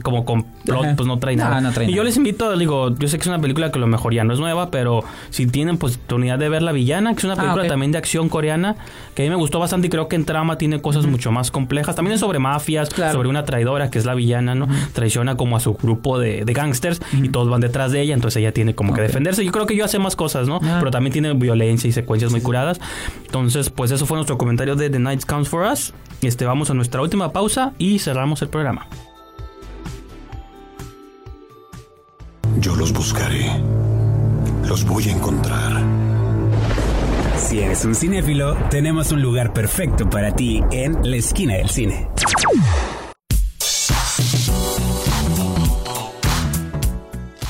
como 0.04 0.26
con 0.26 0.44
plot, 0.66 0.84
Ajá. 0.86 0.96
pues 0.96 1.08
no 1.08 1.20
trae 1.20 1.36
nada. 1.36 1.62
no 1.62 1.72
trae 1.72 1.90
y 1.90 1.94
yo 1.94 2.04
les 2.04 2.18
invito, 2.18 2.56
digo, 2.58 2.96
yo 2.98 3.08
sé 3.08 3.18
que 3.18 3.22
es 3.24 3.28
una 3.28 3.40
película 3.40 3.72
que 3.72 3.78
a 3.78 3.82
lo 3.82 3.88
mejor 3.88 4.14
ya 4.14 4.24
no 4.24 4.34
es 4.34 4.40
nueva, 4.40 4.70
pero 4.72 5.04
si 5.30 5.48
tienen 5.48 5.76
oportunidad 5.76 6.38
de 6.40 6.50
ver 6.50 6.62
La 6.62 6.72
Villana, 6.72 7.14
que 7.14 7.20
es 7.20 7.24
una 7.24 7.34
Ah, 7.34 7.38
película 7.38 7.68
también 7.68 7.92
de 7.92 7.98
acción 7.98 8.30
coreana, 8.30 8.76
que 9.14 9.24
a 9.24 9.26
mí 9.26 9.30
me 9.30 9.36
gustó 9.36 9.60
bastante 9.60 9.88
y 9.88 9.90
creo 9.90 10.08
que 10.08 10.16
en 10.16 10.26
trama 10.26 10.58
tiene 10.58 10.82
cosas 10.82 11.06
mucho 11.06 11.32
más 11.32 11.52
complejas. 11.52 11.96
También 11.96 12.14
es 12.16 12.20
sobre 12.20 12.40
mafias, 12.40 12.90
Claro. 12.90 13.14
sobre 13.14 13.30
una 13.30 13.46
traidora 13.46 13.90
que 13.90 14.00
es 14.00 14.06
la 14.06 14.16
villana, 14.16 14.56
¿no? 14.56 14.68
Traiciona 14.94 15.38
como 15.38 15.56
a 15.56 15.60
su 15.60 15.74
grupo 15.76 16.20
de, 16.20 16.46
de 16.46 16.54
gángsters 16.54 17.00
y 17.14 17.30
todos 17.30 17.50
van 17.50 17.62
detrás 17.62 17.92
de 17.92 18.02
ella, 18.02 18.14
entonces 18.14 18.42
ella 18.42 18.52
tiene 18.52 18.76
como 18.76 18.94
que 18.94 19.02
defenderse. 19.02 19.44
Yo 19.46 19.52
creo 19.52 19.66
que 19.66 19.76
yo 19.76 19.86
hace 19.86 20.00
más 20.00 20.16
cosas, 20.16 20.48
¿no? 20.48 20.60
Ah. 20.64 20.78
Pero 20.80 20.92
también 20.92 21.14
tiene 21.14 21.34
violencia 21.34 21.88
y 21.88 21.92
secuencias 21.92 22.32
muy 22.32 22.42
curadas. 22.42 22.80
Entonces, 23.26 23.70
pues 23.70 23.92
eso 23.92 24.06
fue 24.06 24.18
nuestro 24.18 24.38
comentario 24.38 24.76
de 24.76 24.90
The 24.90 25.00
Night 25.00 25.26
Comes 25.26 25.50
For 25.50 25.66
Us. 25.72 25.94
Este, 26.22 26.46
vamos 26.46 26.70
a 26.70 26.74
nuestra 26.74 27.02
última 27.02 27.32
pausa 27.32 27.74
y 27.78 28.00
cerramos 28.00 28.42
el 28.42 28.50
programa. 28.50 28.88
Yo 32.60 32.76
los 32.76 32.94
buscaré. 32.94 33.52
Los 34.68 34.86
voy 34.86 35.10
a 35.10 35.12
encontrar. 35.12 35.84
Si 37.38 37.60
eres 37.60 37.86
un 37.86 37.94
cinéfilo, 37.94 38.56
tenemos 38.70 39.12
un 39.12 39.22
lugar 39.22 39.54
perfecto 39.54 40.10
para 40.10 40.36
ti 40.36 40.62
en 40.72 40.98
la 41.10 41.18
esquina 41.18 41.56
del 41.56 41.70
cine. 41.70 42.08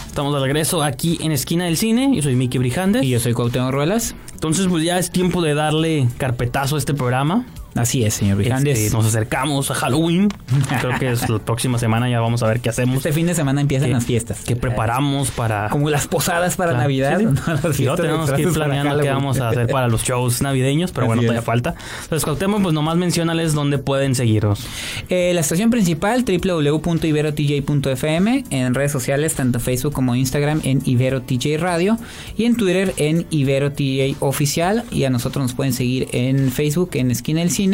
Estamos 0.08 0.34
de 0.34 0.40
regreso 0.40 0.82
aquí 0.82 1.18
en 1.22 1.32
Esquina 1.32 1.66
del 1.66 1.78
Cine. 1.78 2.12
Yo 2.16 2.22
soy 2.22 2.36
Miki 2.36 2.58
Brijandes. 2.58 3.04
Y 3.04 3.10
yo 3.10 3.20
soy 3.20 3.34
Cuauhtémoc 3.34 3.72
Ruelas. 3.72 4.16
Entonces, 4.34 4.68
pues 4.68 4.84
ya 4.84 4.98
es 4.98 5.12
tiempo 5.12 5.42
de 5.42 5.54
darle 5.54 6.08
carpetazo 6.18 6.76
a 6.76 6.80
este 6.80 6.94
programa. 6.94 7.46
Así 7.76 8.06
es, 8.06 8.14
señor 8.14 8.38
Brijandes. 8.38 8.80
Este, 8.80 8.96
nos 8.96 9.06
acercamos 9.06 9.70
a 9.70 9.74
Halloween. 9.76 10.30
Creo 10.82 10.98
que 10.98 11.12
es 11.12 11.28
la 11.30 11.40
próxima 11.40 11.78
semana 11.78 12.10
ya 12.10 12.22
vamos 12.22 12.42
a 12.42 12.48
ver 12.48 12.62
qué 12.62 12.70
hacemos. 12.70 12.96
Este 12.98 13.12
fin 13.12 13.28
de 13.28 13.36
semana 13.36 13.60
empiezan 13.60 13.90
¿Qué- 13.90 13.94
las 13.94 14.06
fiestas. 14.06 14.40
¿Qué 14.46 14.56
preparamos 14.56 15.30
para... 15.32 15.68
Como 15.70 15.90
las 15.90 16.08
posadas 16.08 16.56
para 16.56 16.70
Claro, 16.72 16.84
Navidad. 16.84 17.20
sí, 17.20 17.26
sí. 17.74 17.86
tenemos 17.98 18.32
que 18.32 18.42
ir 18.44 18.54
planeando 18.54 18.98
qué 19.00 19.10
vamos 19.10 19.42
a 19.42 19.50
hacer 19.50 19.68
para 19.68 19.90
los 19.90 20.04
shows 20.04 20.42
navideños, 20.42 20.94
pero 20.94 21.06
bueno, 21.08 21.20
Así 21.20 21.26
todavía 21.28 21.42
es. 21.42 21.46
falta. 21.46 21.76
Entonces, 22.04 22.24
Cuauhtémoc, 22.24 22.62
pues 22.62 22.74
nomás 22.74 22.96
mencionales 22.96 23.54
dónde 23.54 23.78
pueden 23.78 24.16
seguirnos. 24.16 24.66
Eh, 25.10 25.32
la 25.34 25.42
estación 25.42 25.70
principal, 25.70 26.24
www.iberotj.fm. 26.24 28.44
En 28.52 28.74
redes 28.74 28.92
sociales, 28.94 29.34
tanto 29.36 29.60
Facebook 29.60 29.92
como 29.94 30.16
Instagram, 30.16 30.62
en 30.64 30.82
IberoTJ 30.86 31.58
Radio. 31.60 31.98
Y 32.38 32.46
en 32.46 32.56
Twitter, 32.56 32.94
en 32.98 33.26
IberoTJ 33.32 34.16
Oficial. 34.22 34.86
Y 34.92 35.04
a 35.04 35.10
nosotros 35.10 35.44
nos 35.44 35.54
pueden 35.54 35.74
seguir 35.74 36.08
en 36.14 36.52
Facebook, 36.52 36.92
en 36.94 37.12
Esquina 37.12 37.42
del 37.42 37.52
Cine. 37.52 37.65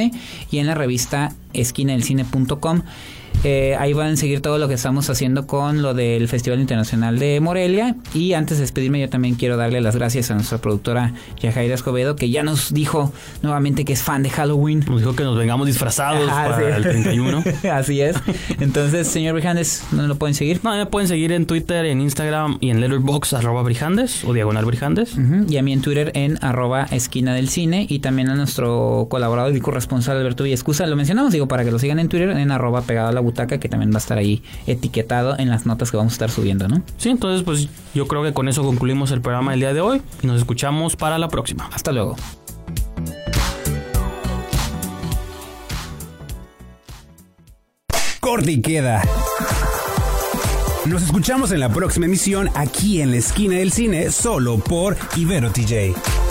Y 0.49 0.57
en 0.57 0.67
la 0.67 0.75
revista 0.75 1.33
esquinadelcine.com. 1.53 2.81
Eh, 3.43 3.75
ahí 3.79 3.93
van 3.93 4.13
a 4.13 4.15
seguir 4.17 4.41
todo 4.41 4.59
lo 4.59 4.67
que 4.67 4.75
estamos 4.75 5.09
haciendo 5.09 5.47
con 5.47 5.81
lo 5.81 5.93
del 5.95 6.27
Festival 6.27 6.59
Internacional 6.59 7.17
de 7.17 7.39
Morelia. 7.39 7.95
Y 8.13 8.33
antes 8.33 8.57
de 8.57 8.61
despedirme, 8.61 8.99
yo 8.99 9.09
también 9.09 9.35
quiero 9.35 9.57
darle 9.57 9.81
las 9.81 9.95
gracias 9.95 10.29
a 10.29 10.35
nuestra 10.35 10.59
productora 10.59 11.13
Yajaira 11.41 11.73
Escobedo, 11.73 12.15
que 12.15 12.29
ya 12.29 12.43
nos 12.43 12.73
dijo 12.73 13.11
nuevamente 13.41 13.83
que 13.83 13.93
es 13.93 14.03
fan 14.03 14.21
de 14.21 14.29
Halloween. 14.29 14.85
Nos 14.87 14.99
dijo 14.99 15.15
que 15.15 15.23
nos 15.23 15.37
vengamos 15.37 15.65
disfrazados 15.65 16.29
Ajá, 16.29 16.49
para 16.49 16.77
el 16.77 16.83
31. 16.83 17.43
Así 17.73 18.01
es. 18.01 18.15
Entonces, 18.59 19.07
señor 19.07 19.33
Brijandes, 19.33 19.85
¿dónde 19.89 20.07
lo 20.07 20.15
pueden 20.15 20.35
seguir? 20.35 20.59
No, 20.63 20.75
me 20.75 20.85
pueden 20.85 21.07
seguir 21.07 21.31
en 21.31 21.47
Twitter, 21.47 21.85
en 21.85 21.99
Instagram 22.01 22.57
y 22.59 22.69
en 22.69 22.79
Letterboxd, 22.79 23.35
arroba 23.35 23.63
Brijandes 23.63 24.23
o 24.23 24.33
Diagonal 24.33 24.65
Brijandes. 24.65 25.15
Y 25.49 25.57
a 25.57 25.63
mí 25.63 25.73
en 25.73 25.81
Twitter 25.81 26.11
en 26.13 26.37
arroba 26.43 26.83
esquina 26.91 27.33
del 27.33 27.49
cine 27.49 27.87
y 27.89 27.99
también 27.99 28.29
a 28.29 28.35
nuestro 28.35 29.07
colaborador 29.09 29.55
y 29.55 29.59
corresponsal 29.61 30.17
Alberto 30.17 30.43
Villescusa. 30.43 30.85
Lo 30.85 30.95
mencionamos, 30.95 31.31
digo, 31.31 31.47
para 31.47 31.63
que 31.63 31.71
lo 31.71 31.79
sigan 31.79 31.97
en 31.99 32.07
Twitter 32.07 32.29
en 32.29 32.51
arroba 32.51 32.81
pegado 32.81 33.07
a 33.09 33.11
la 33.11 33.21
butaca, 33.31 33.59
que 33.59 33.69
también 33.69 33.91
va 33.91 33.95
a 33.95 33.97
estar 33.97 34.17
ahí 34.17 34.43
etiquetado 34.67 35.37
en 35.39 35.49
las 35.49 35.65
notas 35.65 35.91
que 35.91 35.97
vamos 35.97 36.13
a 36.13 36.15
estar 36.15 36.29
subiendo, 36.29 36.67
¿no? 36.67 36.83
Sí, 36.97 37.09
entonces 37.09 37.43
pues 37.43 37.69
yo 37.93 38.07
creo 38.07 38.23
que 38.23 38.33
con 38.33 38.47
eso 38.47 38.63
concluimos 38.63 39.11
el 39.11 39.21
programa 39.21 39.51
del 39.51 39.61
día 39.61 39.73
de 39.73 39.81
hoy 39.81 40.01
y 40.21 40.27
nos 40.27 40.37
escuchamos 40.37 40.95
para 40.95 41.17
la 41.17 41.27
próxima. 41.27 41.69
Hasta 41.73 41.91
luego. 41.91 42.15
Corte 48.19 48.51
y 48.51 48.61
queda. 48.61 49.01
Nos 50.85 51.03
escuchamos 51.03 51.51
en 51.51 51.59
la 51.59 51.69
próxima 51.69 52.05
emisión 52.05 52.49
aquí 52.55 53.01
en 53.01 53.11
la 53.11 53.17
esquina 53.17 53.55
del 53.55 53.71
cine, 53.71 54.11
solo 54.11 54.57
por 54.57 54.97
Ibero 55.15 55.51
TJ. 55.51 56.30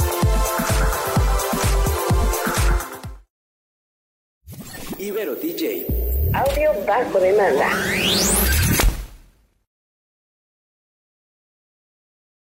Audio 6.32 6.72
bajo 6.86 7.18
demanda. 7.18 7.66